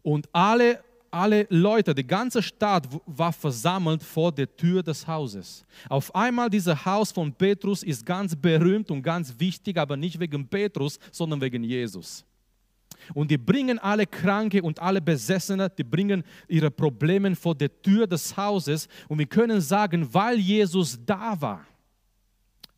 Und 0.00 0.26
alle, 0.32 0.82
alle 1.10 1.46
Leute, 1.50 1.94
die 1.94 2.06
ganze 2.06 2.42
Stadt 2.42 2.88
war 3.04 3.30
versammelt 3.30 4.02
vor 4.02 4.32
der 4.32 4.56
Tür 4.56 4.82
des 4.82 5.06
Hauses. 5.06 5.66
Auf 5.90 6.14
einmal 6.14 6.48
dieses 6.48 6.82
Haus 6.86 7.12
von 7.12 7.30
Petrus 7.30 7.82
ist 7.82 8.06
ganz 8.06 8.34
berühmt 8.34 8.90
und 8.90 9.02
ganz 9.02 9.34
wichtig, 9.38 9.76
aber 9.76 9.94
nicht 9.94 10.18
wegen 10.18 10.48
Petrus, 10.48 10.98
sondern 11.10 11.42
wegen 11.42 11.62
Jesus. 11.62 12.24
Und 13.12 13.30
die 13.30 13.36
bringen 13.36 13.78
alle 13.80 14.06
Kranke 14.06 14.62
und 14.62 14.80
alle 14.80 15.02
Besessene, 15.02 15.68
die 15.68 15.84
bringen 15.84 16.24
ihre 16.48 16.70
Probleme 16.70 17.36
vor 17.36 17.54
der 17.54 17.82
Tür 17.82 18.06
des 18.06 18.34
Hauses. 18.34 18.88
Und 19.08 19.18
wir 19.18 19.26
können 19.26 19.60
sagen, 19.60 20.08
weil 20.14 20.38
Jesus 20.38 20.98
da 21.04 21.38
war, 21.38 21.66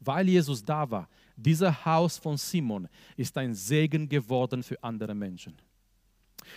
weil 0.05 0.29
Jesus 0.29 0.65
da 0.65 0.91
war, 0.91 1.09
dieser 1.37 1.85
Haus 1.85 2.19
von 2.19 2.37
Simon 2.37 2.89
ist 3.17 3.37
ein 3.37 3.55
Segen 3.55 4.09
geworden 4.09 4.63
für 4.63 4.83
andere 4.83 5.15
Menschen. 5.15 5.55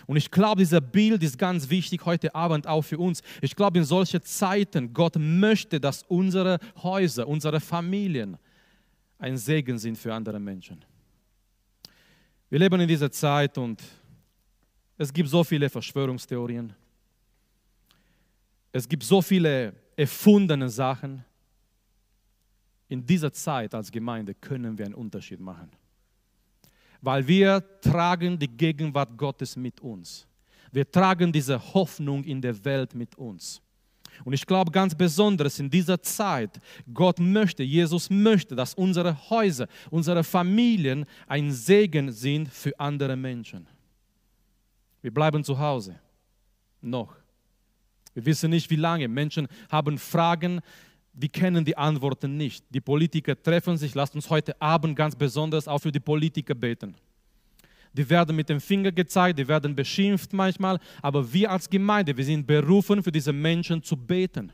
Und 0.06 0.16
ich 0.16 0.30
glaube, 0.30 0.60
dieser 0.60 0.80
Bild 0.80 1.22
ist 1.22 1.38
ganz 1.38 1.68
wichtig 1.68 2.04
heute 2.04 2.34
Abend 2.34 2.66
auch 2.66 2.82
für 2.82 2.98
uns. 2.98 3.22
Ich 3.40 3.56
glaube, 3.56 3.78
in 3.78 3.84
solchen 3.84 4.22
Zeiten, 4.22 4.92
Gott 4.92 5.16
möchte, 5.16 5.80
dass 5.80 6.02
unsere 6.04 6.58
Häuser, 6.82 7.26
unsere 7.26 7.60
Familien 7.60 8.36
ein 9.18 9.36
Segen 9.36 9.78
sind 9.78 9.96
für 9.96 10.14
andere 10.14 10.38
Menschen. 10.38 10.84
Wir 12.50 12.58
leben 12.58 12.80
in 12.80 12.88
dieser 12.88 13.10
Zeit 13.10 13.58
und 13.58 13.82
es 14.96 15.12
gibt 15.12 15.28
so 15.28 15.44
viele 15.44 15.68
Verschwörungstheorien. 15.68 16.72
Es 18.72 18.88
gibt 18.88 19.02
so 19.02 19.20
viele 19.20 19.74
erfundene 19.96 20.68
Sachen. 20.68 21.24
In 22.88 23.04
dieser 23.04 23.32
Zeit 23.32 23.74
als 23.74 23.90
Gemeinde 23.90 24.34
können 24.34 24.78
wir 24.78 24.86
einen 24.86 24.94
Unterschied 24.94 25.40
machen 25.40 25.70
weil 27.00 27.26
wir 27.26 27.62
tragen 27.80 28.38
die 28.38 28.48
Gegenwart 28.48 29.16
Gottes 29.16 29.56
mit 29.56 29.80
uns. 29.80 30.26
Wir 30.72 30.90
tragen 30.90 31.32
diese 31.32 31.58
Hoffnung 31.74 32.24
in 32.24 32.40
der 32.40 32.64
Welt 32.64 32.94
mit 32.94 33.16
uns. 33.16 33.62
Und 34.24 34.32
ich 34.32 34.44
glaube 34.44 34.72
ganz 34.72 34.94
besonders 34.94 35.60
in 35.60 35.70
dieser 35.70 36.02
Zeit, 36.02 36.60
Gott 36.92 37.20
möchte, 37.20 37.62
Jesus 37.62 38.10
möchte, 38.10 38.56
dass 38.56 38.74
unsere 38.74 39.30
Häuser, 39.30 39.68
unsere 39.90 40.24
Familien 40.24 41.06
ein 41.26 41.52
Segen 41.52 42.10
sind 42.10 42.48
für 42.48 42.78
andere 42.80 43.16
Menschen. 43.16 43.66
Wir 45.00 45.14
bleiben 45.14 45.44
zu 45.44 45.58
Hause. 45.58 46.00
Noch. 46.80 47.14
Wir 48.12 48.26
wissen 48.26 48.50
nicht, 48.50 48.68
wie 48.70 48.76
lange. 48.76 49.06
Menschen 49.06 49.46
haben 49.70 49.96
Fragen, 49.96 50.60
die 51.18 51.28
kennen 51.28 51.64
die 51.64 51.76
Antworten 51.76 52.36
nicht. 52.36 52.64
Die 52.70 52.80
Politiker 52.80 53.40
treffen 53.40 53.76
sich. 53.76 53.94
Lasst 53.94 54.14
uns 54.14 54.30
heute 54.30 54.60
Abend 54.62 54.94
ganz 54.94 55.16
besonders 55.16 55.66
auch 55.66 55.80
für 55.80 55.90
die 55.90 56.00
Politiker 56.00 56.54
beten. 56.54 56.94
Die 57.92 58.08
werden 58.08 58.36
mit 58.36 58.48
dem 58.48 58.60
Finger 58.60 58.92
gezeigt, 58.92 59.38
die 59.38 59.48
werden 59.48 59.74
beschimpft 59.74 60.32
manchmal, 60.32 60.78
aber 61.02 61.32
wir 61.32 61.50
als 61.50 61.68
Gemeinde, 61.68 62.16
wir 62.16 62.24
sind 62.24 62.46
berufen, 62.46 63.02
für 63.02 63.10
diese 63.10 63.32
Menschen 63.32 63.82
zu 63.82 63.96
beten. 63.96 64.52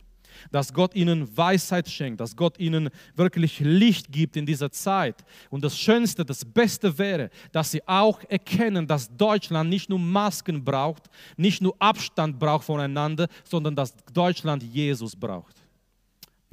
Dass 0.50 0.72
Gott 0.72 0.94
ihnen 0.94 1.36
Weisheit 1.36 1.88
schenkt, 1.88 2.20
dass 2.20 2.34
Gott 2.34 2.58
ihnen 2.58 2.88
wirklich 3.14 3.60
Licht 3.60 4.10
gibt 4.10 4.36
in 4.36 4.46
dieser 4.46 4.70
Zeit. 4.70 5.24
Und 5.50 5.62
das 5.62 5.78
Schönste, 5.78 6.24
das 6.24 6.44
Beste 6.44 6.96
wäre, 6.96 7.30
dass 7.52 7.70
sie 7.70 7.86
auch 7.86 8.20
erkennen, 8.28 8.86
dass 8.86 9.14
Deutschland 9.14 9.68
nicht 9.68 9.90
nur 9.90 9.98
Masken 9.98 10.64
braucht, 10.64 11.10
nicht 11.36 11.60
nur 11.60 11.76
Abstand 11.78 12.38
braucht 12.38 12.64
voneinander, 12.64 13.28
sondern 13.44 13.76
dass 13.76 13.94
Deutschland 14.12 14.62
Jesus 14.62 15.14
braucht. 15.14 15.63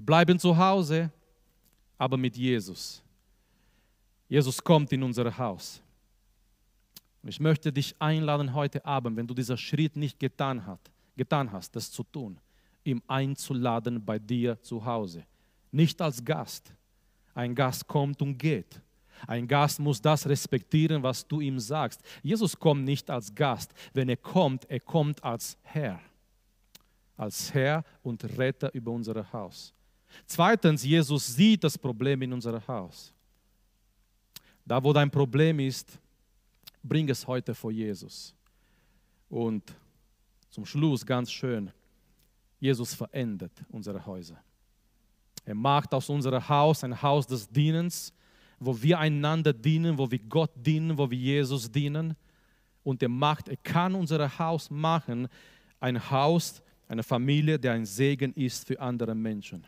Wir 0.02 0.06
bleiben 0.08 0.40
zu 0.40 0.58
Hause, 0.58 1.12
aber 1.96 2.18
mit 2.18 2.36
Jesus. 2.36 3.04
Jesus 4.28 4.64
kommt 4.64 4.92
in 4.92 5.04
unser 5.04 5.38
Haus. 5.38 5.80
Und 7.22 7.30
ich 7.30 7.40
möchte 7.40 7.72
dich 7.72 7.94
einladen 8.00 8.52
heute 8.52 8.84
Abend, 8.84 9.16
wenn 9.16 9.28
du 9.28 9.36
diesen 9.36 9.60
Schritt 9.60 9.96
nicht 9.96 10.20
getan, 10.20 10.66
hat, 10.66 10.80
getan 11.16 11.52
hast, 11.52 11.76
das 11.76 11.92
zu 11.92 12.02
tun, 12.02 12.40
ihm 12.84 13.00
einzuladen 13.06 14.04
bei 14.04 14.18
dir 14.18 14.60
zu 14.64 14.84
Hause. 14.84 15.24
Nicht 15.72 16.02
als 16.02 16.26
Gast. 16.26 16.74
Ein 17.36 17.54
Gast 17.54 17.88
kommt 17.88 18.24
und 18.24 18.40
geht. 18.40 18.82
Ein 19.28 19.48
Gast 19.48 19.80
muss 19.80 20.02
das 20.02 20.28
respektieren, 20.28 21.04
was 21.04 21.28
du 21.28 21.42
ihm 21.42 21.60
sagst. 21.60 22.02
Jesus 22.24 22.58
kommt 22.58 22.86
nicht 22.86 23.08
als 23.12 23.36
Gast. 23.36 23.72
Wenn 23.94 24.10
er 24.10 24.18
kommt, 24.18 24.68
er 24.68 24.80
kommt 24.80 25.24
als 25.24 25.60
Herr. 25.62 26.00
Als 27.16 27.54
Herr 27.54 27.84
und 28.02 28.24
Retter 28.40 28.74
über 28.74 28.90
unser 28.90 29.32
Haus. 29.32 29.76
Zweitens, 30.26 30.84
Jesus 30.84 31.36
sieht 31.36 31.64
das 31.64 31.78
Problem 31.78 32.22
in 32.22 32.34
unserem 32.34 32.66
Haus. 32.68 33.14
Da, 34.66 34.84
wo 34.84 34.94
dein 34.94 35.10
Problem 35.10 35.60
ist, 35.60 36.00
bring 36.84 37.10
es 37.10 37.26
heute 37.26 37.54
vor 37.54 37.72
Jesus. 37.72 38.34
Und 39.30 39.74
zum 40.50 40.66
Schluss 40.66 41.06
ganz 41.06 41.32
schön, 41.32 41.72
Jesus 42.60 42.94
verändert 42.94 43.54
unsere 43.70 44.06
Häuser. 44.06 44.38
Er 45.46 45.56
macht 45.56 45.94
aus 45.94 46.10
unserem 46.10 46.48
Haus 46.48 46.84
ein 46.84 47.02
Haus 47.02 47.26
des 47.26 47.50
Dienens, 47.50 48.14
wo 48.60 48.80
wir 48.80 49.00
einander 49.00 49.54
dienen, 49.54 49.98
wo 49.98 50.10
wir 50.10 50.20
Gott 50.20 50.52
dienen, 50.56 50.98
wo 50.98 51.10
wir 51.10 51.18
Jesus 51.18 51.72
dienen. 51.72 52.16
Und 52.84 53.02
er 53.02 53.10
macht, 53.10 53.50
er 53.50 53.58
kann 53.58 53.96
unser 53.96 54.38
Haus 54.38 54.70
machen, 54.70 55.28
ein 55.80 56.12
Haus, 56.12 56.62
eine 56.88 57.04
Familie, 57.04 57.58
der 57.58 57.74
ein 57.74 57.86
Segen 57.86 58.34
ist 58.34 58.68
für 58.68 58.80
andere 58.80 59.16
Menschen. 59.16 59.66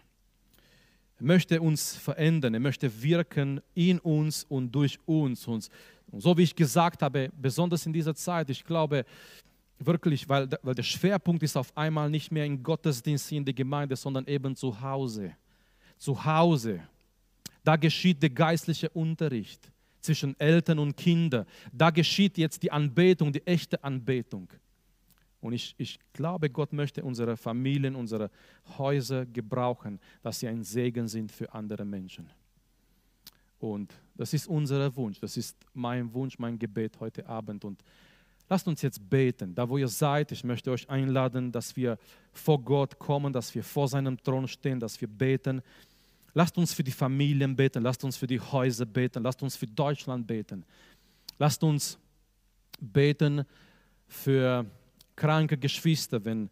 Er 1.19 1.25
möchte 1.25 1.61
uns 1.61 1.95
verändern, 1.95 2.53
er 2.53 2.59
möchte 2.59 3.01
wirken 3.01 3.61
in 3.73 3.99
uns 3.99 4.45
und 4.49 4.71
durch 4.71 4.99
uns. 5.05 5.47
Und 5.47 5.69
so 6.17 6.37
wie 6.37 6.43
ich 6.43 6.55
gesagt 6.55 7.01
habe, 7.01 7.29
besonders 7.39 7.85
in 7.85 7.93
dieser 7.93 8.15
Zeit, 8.15 8.49
ich 8.49 8.63
glaube 8.63 9.05
wirklich, 9.79 10.27
weil, 10.27 10.49
weil 10.61 10.75
der 10.75 10.83
Schwerpunkt 10.83 11.43
ist 11.43 11.57
auf 11.57 11.75
einmal 11.77 12.09
nicht 12.09 12.31
mehr 12.31 12.45
in 12.45 12.61
Gottesdienst 12.61 13.31
in 13.31 13.45
der 13.45 13.53
Gemeinde, 13.53 13.95
sondern 13.95 14.25
eben 14.27 14.55
zu 14.55 14.79
Hause. 14.79 15.35
Zu 15.97 16.23
Hause. 16.23 16.81
Da 17.63 17.75
geschieht 17.75 18.21
der 18.21 18.29
geistliche 18.29 18.89
Unterricht 18.89 19.71
zwischen 20.01 20.37
Eltern 20.39 20.79
und 20.79 20.97
Kindern. 20.97 21.45
Da 21.71 21.89
geschieht 21.89 22.37
jetzt 22.37 22.61
die 22.61 22.71
Anbetung, 22.71 23.31
die 23.31 23.45
echte 23.47 23.81
Anbetung. 23.83 24.49
Und 25.43 25.51
ich, 25.51 25.75
ich 25.77 25.99
glaube, 26.13 26.49
Gott 26.49 26.71
möchte 26.71 27.03
unsere 27.03 27.35
Familien, 27.35 27.95
unsere 27.95 28.31
Häuser 28.77 29.25
gebrauchen, 29.25 29.99
dass 30.21 30.39
sie 30.39 30.47
ein 30.47 30.63
Segen 30.63 31.07
sind 31.09 31.31
für 31.31 31.53
andere 31.53 31.83
Menschen. 31.83 32.29
Und 33.59 33.93
das 34.15 34.33
ist 34.33 34.47
unser 34.47 34.95
Wunsch, 34.95 35.19
das 35.19 35.35
ist 35.35 35.57
mein 35.73 36.13
Wunsch, 36.13 36.39
mein 36.39 36.57
Gebet 36.57 36.97
heute 37.01 37.27
Abend. 37.27 37.65
Und 37.65 37.83
lasst 38.47 38.67
uns 38.69 38.81
jetzt 38.81 39.09
beten. 39.09 39.53
Da, 39.53 39.67
wo 39.67 39.77
ihr 39.77 39.89
seid, 39.89 40.31
ich 40.31 40.45
möchte 40.45 40.71
euch 40.71 40.89
einladen, 40.89 41.51
dass 41.51 41.75
wir 41.75 41.97
vor 42.31 42.61
Gott 42.61 42.97
kommen, 42.97 43.33
dass 43.33 43.53
wir 43.53 43.63
vor 43.63 43.89
seinem 43.89 44.17
Thron 44.23 44.47
stehen, 44.47 44.79
dass 44.79 44.99
wir 45.01 45.09
beten. 45.09 45.61
Lasst 46.33 46.57
uns 46.57 46.73
für 46.73 46.85
die 46.85 46.91
Familien 46.91 47.53
beten, 47.53 47.83
lasst 47.83 48.03
uns 48.05 48.15
für 48.15 48.27
die 48.27 48.39
Häuser 48.39 48.85
beten, 48.85 49.23
lasst 49.23 49.43
uns 49.43 49.57
für 49.57 49.67
Deutschland 49.67 50.25
beten. 50.25 50.63
Lasst 51.37 51.63
uns 51.63 51.99
beten 52.79 53.43
für 54.07 54.65
kranke 55.15 55.57
Geschwister, 55.57 56.23
wenn, 56.23 56.49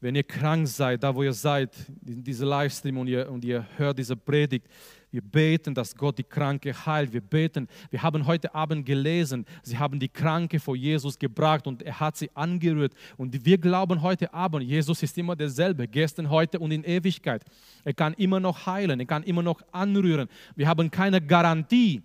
wenn 0.00 0.14
ihr 0.14 0.24
krank 0.24 0.66
seid, 0.66 1.02
da 1.02 1.14
wo 1.14 1.22
ihr 1.22 1.32
seid, 1.32 1.74
in 2.04 2.22
diesem 2.22 2.48
Livestream 2.48 2.98
und 2.98 3.08
ihr, 3.08 3.30
und 3.30 3.44
ihr 3.44 3.66
hört 3.76 3.98
diese 3.98 4.16
Predigt, 4.16 4.66
wir 5.12 5.20
beten, 5.20 5.74
dass 5.74 5.94
Gott 5.94 6.16
die 6.16 6.24
Kranke 6.24 6.74
heilt. 6.86 7.12
Wir 7.12 7.20
beten. 7.20 7.68
Wir 7.90 8.02
haben 8.02 8.26
heute 8.26 8.54
Abend 8.54 8.86
gelesen, 8.86 9.44
sie 9.62 9.78
haben 9.78 10.00
die 10.00 10.08
Kranke 10.08 10.58
vor 10.58 10.74
Jesus 10.74 11.18
gebracht 11.18 11.66
und 11.66 11.82
er 11.82 12.00
hat 12.00 12.16
sie 12.16 12.30
angerührt. 12.34 12.94
Und 13.18 13.44
wir 13.44 13.58
glauben 13.58 14.00
heute 14.00 14.32
Abend, 14.32 14.64
Jesus 14.64 15.02
ist 15.02 15.16
immer 15.18 15.36
derselbe, 15.36 15.86
gestern, 15.86 16.30
heute 16.30 16.58
und 16.58 16.70
in 16.70 16.82
Ewigkeit. 16.82 17.44
Er 17.84 17.92
kann 17.92 18.14
immer 18.14 18.40
noch 18.40 18.64
heilen, 18.64 18.98
er 19.00 19.06
kann 19.06 19.22
immer 19.22 19.42
noch 19.42 19.60
anrühren. 19.70 20.28
Wir 20.56 20.66
haben 20.66 20.90
keine 20.90 21.20
Garantie, 21.20 22.02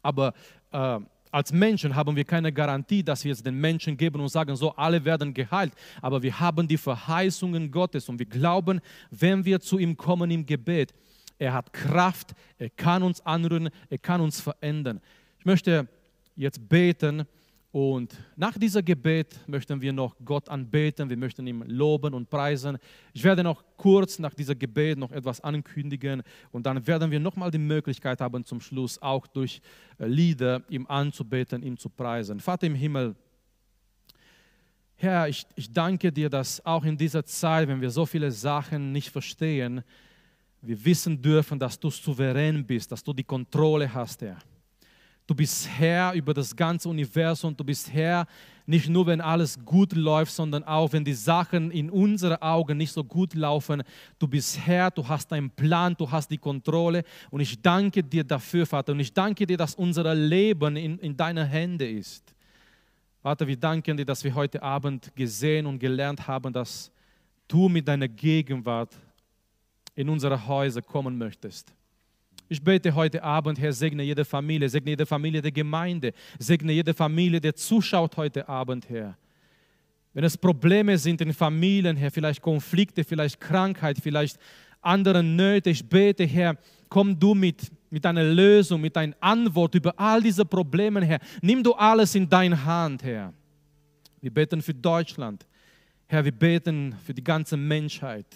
aber 0.00 0.32
äh, 0.70 1.00
als 1.32 1.50
Menschen 1.50 1.96
haben 1.96 2.14
wir 2.14 2.24
keine 2.24 2.52
Garantie, 2.52 3.02
dass 3.02 3.24
wir 3.24 3.32
es 3.32 3.42
den 3.42 3.58
Menschen 3.58 3.96
geben 3.96 4.20
und 4.20 4.28
sagen, 4.28 4.54
so 4.54 4.70
alle 4.76 5.02
werden 5.04 5.32
geheilt. 5.32 5.72
Aber 6.02 6.22
wir 6.22 6.38
haben 6.38 6.68
die 6.68 6.76
Verheißungen 6.76 7.70
Gottes 7.70 8.08
und 8.08 8.18
wir 8.18 8.26
glauben, 8.26 8.80
wenn 9.10 9.44
wir 9.44 9.58
zu 9.58 9.78
ihm 9.78 9.96
kommen 9.96 10.30
im 10.30 10.44
Gebet, 10.44 10.92
er 11.38 11.54
hat 11.54 11.72
Kraft, 11.72 12.34
er 12.58 12.70
kann 12.70 13.02
uns 13.02 13.24
anrühren, 13.24 13.70
er 13.88 13.98
kann 13.98 14.20
uns 14.20 14.40
verändern. 14.40 15.00
Ich 15.38 15.46
möchte 15.46 15.88
jetzt 16.36 16.68
beten 16.68 17.26
und 17.72 18.14
nach 18.36 18.58
diesem 18.58 18.84
Gebet 18.84 19.34
möchten 19.46 19.80
wir 19.80 19.94
noch 19.94 20.14
Gott 20.22 20.50
anbeten, 20.50 21.08
wir 21.08 21.16
möchten 21.16 21.46
ihn 21.46 21.64
loben 21.66 22.12
und 22.12 22.28
preisen. 22.28 22.76
Ich 23.14 23.24
werde 23.24 23.42
noch 23.42 23.64
kurz 23.78 24.18
nach 24.18 24.34
diesem 24.34 24.58
Gebet 24.58 24.98
noch 24.98 25.10
etwas 25.10 25.40
ankündigen 25.40 26.22
und 26.50 26.66
dann 26.66 26.86
werden 26.86 27.10
wir 27.10 27.18
nochmal 27.18 27.50
die 27.50 27.56
Möglichkeit 27.56 28.20
haben, 28.20 28.44
zum 28.44 28.60
Schluss 28.60 29.00
auch 29.00 29.26
durch 29.26 29.62
äh, 29.98 30.06
Lieder 30.06 30.62
ihm 30.68 30.86
anzubeten, 30.86 31.62
ihm 31.62 31.78
zu 31.78 31.88
preisen. 31.88 32.40
Vater 32.40 32.66
im 32.66 32.74
Himmel, 32.74 33.16
Herr, 34.96 35.26
ich, 35.28 35.46
ich 35.56 35.72
danke 35.72 36.12
dir, 36.12 36.28
dass 36.28 36.64
auch 36.66 36.84
in 36.84 36.98
dieser 36.98 37.24
Zeit, 37.24 37.68
wenn 37.68 37.80
wir 37.80 37.90
so 37.90 38.04
viele 38.04 38.30
Sachen 38.30 38.92
nicht 38.92 39.08
verstehen, 39.08 39.82
wir 40.60 40.84
wissen 40.84 41.20
dürfen, 41.22 41.58
dass 41.58 41.80
du 41.80 41.88
souverän 41.88 42.66
bist, 42.66 42.92
dass 42.92 43.02
du 43.02 43.14
die 43.14 43.24
Kontrolle 43.24 43.92
hast, 43.92 44.20
Herr. 44.20 44.36
Du 45.26 45.34
bist 45.34 45.68
Herr 45.68 46.12
über 46.14 46.34
das 46.34 46.54
ganze 46.54 46.88
Universum. 46.88 47.56
Du 47.56 47.64
bist 47.64 47.92
Herr 47.92 48.26
nicht 48.66 48.88
nur, 48.88 49.06
wenn 49.06 49.20
alles 49.20 49.58
gut 49.64 49.92
läuft, 49.94 50.32
sondern 50.32 50.64
auch, 50.64 50.92
wenn 50.92 51.04
die 51.04 51.14
Sachen 51.14 51.70
in 51.70 51.90
unseren 51.90 52.36
Augen 52.36 52.76
nicht 52.76 52.92
so 52.92 53.02
gut 53.02 53.34
laufen. 53.34 53.82
Du 54.18 54.26
bist 54.26 54.58
Herr, 54.58 54.90
du 54.90 55.06
hast 55.06 55.32
einen 55.32 55.50
Plan, 55.50 55.94
du 55.96 56.10
hast 56.10 56.30
die 56.30 56.38
Kontrolle. 56.38 57.02
Und 57.30 57.40
ich 57.40 57.60
danke 57.60 58.02
dir 58.02 58.24
dafür, 58.24 58.66
Vater. 58.66 58.92
Und 58.92 59.00
ich 59.00 59.12
danke 59.12 59.46
dir, 59.46 59.56
dass 59.56 59.74
unser 59.74 60.14
Leben 60.14 60.76
in, 60.76 60.98
in 60.98 61.16
deinen 61.16 61.46
Händen 61.46 61.98
ist. 61.98 62.34
Vater, 63.20 63.46
wir 63.46 63.56
danken 63.56 63.96
dir, 63.96 64.04
dass 64.04 64.24
wir 64.24 64.34
heute 64.34 64.60
Abend 64.62 65.14
gesehen 65.14 65.66
und 65.66 65.78
gelernt 65.78 66.26
haben, 66.26 66.52
dass 66.52 66.90
du 67.46 67.68
mit 67.68 67.86
deiner 67.86 68.08
Gegenwart 68.08 68.96
in 69.94 70.08
unsere 70.08 70.46
Häuser 70.46 70.82
kommen 70.82 71.16
möchtest. 71.16 71.72
Ich 72.52 72.62
bete 72.62 72.94
heute 72.94 73.22
Abend, 73.22 73.58
Herr, 73.58 73.72
segne 73.72 74.02
jede 74.02 74.26
Familie, 74.26 74.68
segne 74.68 74.90
jede 74.90 75.06
Familie 75.06 75.40
der 75.40 75.52
Gemeinde, 75.52 76.12
segne 76.38 76.72
jede 76.72 76.92
Familie, 76.92 77.40
der 77.40 77.56
zuschaut 77.56 78.14
heute 78.18 78.46
Abend, 78.46 78.90
Herr. 78.90 79.16
Wenn 80.12 80.22
es 80.22 80.36
Probleme 80.36 80.98
sind 80.98 81.22
in 81.22 81.32
Familien, 81.32 81.96
Herr, 81.96 82.10
vielleicht 82.10 82.42
Konflikte, 82.42 83.04
vielleicht 83.04 83.40
Krankheit, 83.40 83.96
vielleicht 84.02 84.38
andere 84.82 85.22
Nöte, 85.22 85.70
ich 85.70 85.82
bete, 85.88 86.26
Herr, 86.26 86.58
komm 86.90 87.18
du 87.18 87.34
mit, 87.34 87.72
mit 87.88 88.04
einer 88.04 88.22
Lösung, 88.22 88.82
mit 88.82 88.98
einer 88.98 89.16
Antwort 89.18 89.74
über 89.74 89.98
all 89.98 90.20
diese 90.20 90.44
Probleme, 90.44 91.02
Herr. 91.02 91.20
Nimm 91.40 91.62
du 91.62 91.72
alles 91.72 92.14
in 92.14 92.28
deine 92.28 92.62
Hand, 92.62 93.02
Herr. 93.02 93.32
Wir 94.20 94.30
beten 94.30 94.60
für 94.60 94.74
Deutschland. 94.74 95.46
Herr, 96.06 96.22
wir 96.22 96.32
beten 96.32 96.96
für 97.02 97.14
die 97.14 97.24
ganze 97.24 97.56
Menschheit. 97.56 98.26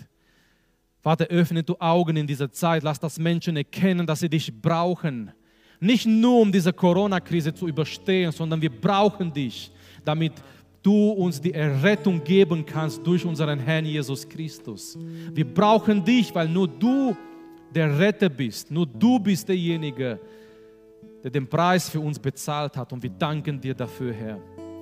Vater, 1.06 1.26
öffne 1.26 1.62
du 1.62 1.76
Augen 1.78 2.16
in 2.16 2.26
dieser 2.26 2.50
Zeit. 2.50 2.82
Lass 2.82 2.98
das 2.98 3.16
Menschen 3.16 3.56
erkennen, 3.56 4.04
dass 4.04 4.18
sie 4.18 4.28
dich 4.28 4.52
brauchen. 4.60 5.30
Nicht 5.78 6.04
nur, 6.04 6.40
um 6.40 6.50
diese 6.50 6.72
Corona-Krise 6.72 7.54
zu 7.54 7.68
überstehen, 7.68 8.32
sondern 8.32 8.60
wir 8.60 8.70
brauchen 8.70 9.32
dich, 9.32 9.70
damit 10.04 10.32
du 10.82 11.10
uns 11.10 11.40
die 11.40 11.54
Errettung 11.54 12.24
geben 12.24 12.66
kannst 12.66 13.06
durch 13.06 13.24
unseren 13.24 13.60
Herrn 13.60 13.84
Jesus 13.84 14.28
Christus. 14.28 14.98
Wir 15.32 15.44
brauchen 15.44 16.04
dich, 16.04 16.34
weil 16.34 16.48
nur 16.48 16.66
du 16.66 17.16
der 17.72 17.96
Retter 17.96 18.28
bist. 18.28 18.72
Nur 18.72 18.84
du 18.84 19.20
bist 19.20 19.48
derjenige, 19.48 20.18
der 21.22 21.30
den 21.30 21.46
Preis 21.46 21.88
für 21.88 22.00
uns 22.00 22.18
bezahlt 22.18 22.76
hat. 22.76 22.92
Und 22.92 23.00
wir 23.00 23.10
danken 23.10 23.60
dir 23.60 23.74
dafür, 23.74 24.12
Herr. 24.12 24.40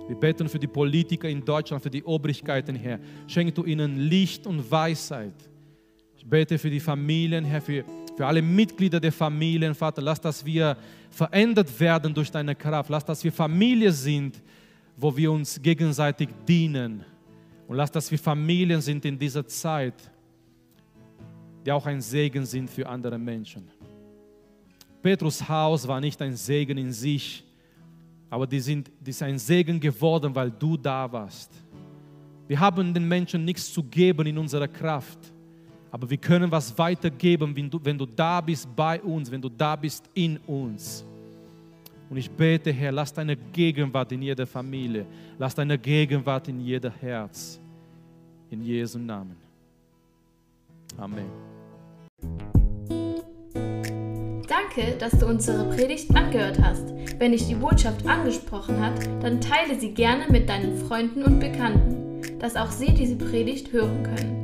Wir 0.09 0.17
beten 0.17 0.49
für 0.49 0.59
die 0.59 0.69
Politiker 0.69 1.29
in 1.29 1.45
Deutschland, 1.45 1.83
für 1.83 1.91
die 1.91 2.03
Obrigkeiten, 2.03 2.77
Herr. 2.77 2.99
Schenk 3.27 3.55
du 3.55 3.65
ihnen 3.65 3.99
Licht 3.99 4.47
und 4.47 4.71
Weisheit. 4.71 5.51
Ich 6.25 6.31
bete 6.31 6.59
für 6.59 6.71
die 6.71 6.81
Familien, 6.81 7.45
Herr, 7.45 7.61
für, 7.61 7.85
für 8.17 8.27
alle 8.27 8.41
Mitglieder 8.41 8.99
der 8.99 9.13
Familien, 9.13 9.75
Vater. 9.75 10.01
Lass, 10.01 10.19
dass 10.19 10.43
wir 10.43 10.75
verändert 11.11 11.79
werden 11.79 12.15
durch 12.15 12.31
deine 12.31 12.55
Kraft. 12.55 12.89
Lass, 12.89 13.05
dass 13.05 13.23
wir 13.23 13.31
Familie 13.31 13.93
sind, 13.93 14.41
wo 14.97 15.15
wir 15.15 15.31
uns 15.31 15.61
gegenseitig 15.61 16.31
dienen. 16.49 17.05
Und 17.69 17.77
lass, 17.77 17.93
dass 17.93 18.11
wir 18.11 18.19
Familien 18.19 18.81
sind 18.81 19.05
in 19.05 19.19
dieser 19.19 19.47
Zeit, 19.47 20.11
die 21.67 21.71
auch 21.71 21.85
ein 21.85 22.01
Segen 22.01 22.47
sind 22.47 22.71
für 22.71 22.89
andere 22.89 23.19
Menschen. 23.19 23.69
Petrus 25.03 25.47
Haus 25.47 25.87
war 25.87 26.01
nicht 26.01 26.23
ein 26.23 26.37
Segen 26.37 26.79
in 26.79 26.91
sich, 26.91 27.45
aber 28.31 28.47
die 28.47 28.61
sind, 28.61 28.91
die 28.99 29.11
ist 29.11 29.23
ein 29.23 29.39
Segen 29.39 29.79
geworden, 29.79 30.35
weil 30.35 30.51
du 30.51 30.79
da 30.79 31.13
warst. 31.13 31.51
Wir 32.49 32.59
haben 32.59 32.95
den 32.95 33.07
Menschen 33.07 33.45
nichts 33.45 33.71
zu 33.71 33.83
geben 33.83 34.27
in 34.27 34.39
unserer 34.39 34.69
Kraft, 34.69 35.34
aber 35.95 36.11
wir 36.11 36.17
können 36.17 36.51
was 36.51 36.77
weitergeben, 36.77 37.55
wenn 37.55 37.71
du, 37.71 37.79
wenn 37.81 37.97
du 37.97 38.05
da 38.05 38.41
bist 38.41 38.69
bei 38.75 39.01
uns, 39.01 39.31
wenn 39.31 39.41
du 39.41 39.49
da 39.49 39.77
bist 39.77 40.11
in 40.13 40.39
uns. 40.39 41.05
Und 42.11 42.17
ich 42.17 42.29
bete, 42.29 42.73
Herr, 42.73 42.91
lass 42.91 43.13
deine 43.13 43.37
Gegenwart 43.37 44.11
in 44.11 44.21
jeder 44.21 44.45
Familie, 44.45 45.07
lass 45.39 45.55
deine 45.55 45.79
Gegenwart 45.79 46.49
in 46.49 46.59
jeder 46.59 46.91
Herz. 46.91 47.61
In 48.51 48.61
Jesu 48.65 48.99
Namen. 48.99 49.37
Amen. 50.97 51.27
Danke, 54.49 54.97
dass 54.99 55.17
du 55.17 55.27
unsere 55.27 55.73
Predigt 55.77 56.13
angehört 56.13 56.59
hast. 56.61 56.93
Wenn 57.21 57.31
dich 57.31 57.47
die 57.47 57.55
Botschaft 57.55 58.05
angesprochen 58.05 58.81
hat, 58.81 59.07
dann 59.23 59.41
teile 59.41 59.79
sie 59.79 59.95
gerne 59.95 60.27
mit 60.29 60.49
deinen 60.49 60.77
Freunden 60.77 61.23
und 61.23 61.39
Bekannten, 61.39 62.41
dass 62.41 62.57
auch 62.57 62.73
sie 62.73 62.93
diese 62.93 63.15
Predigt 63.15 63.73
hören 63.73 64.03
können. 64.03 64.44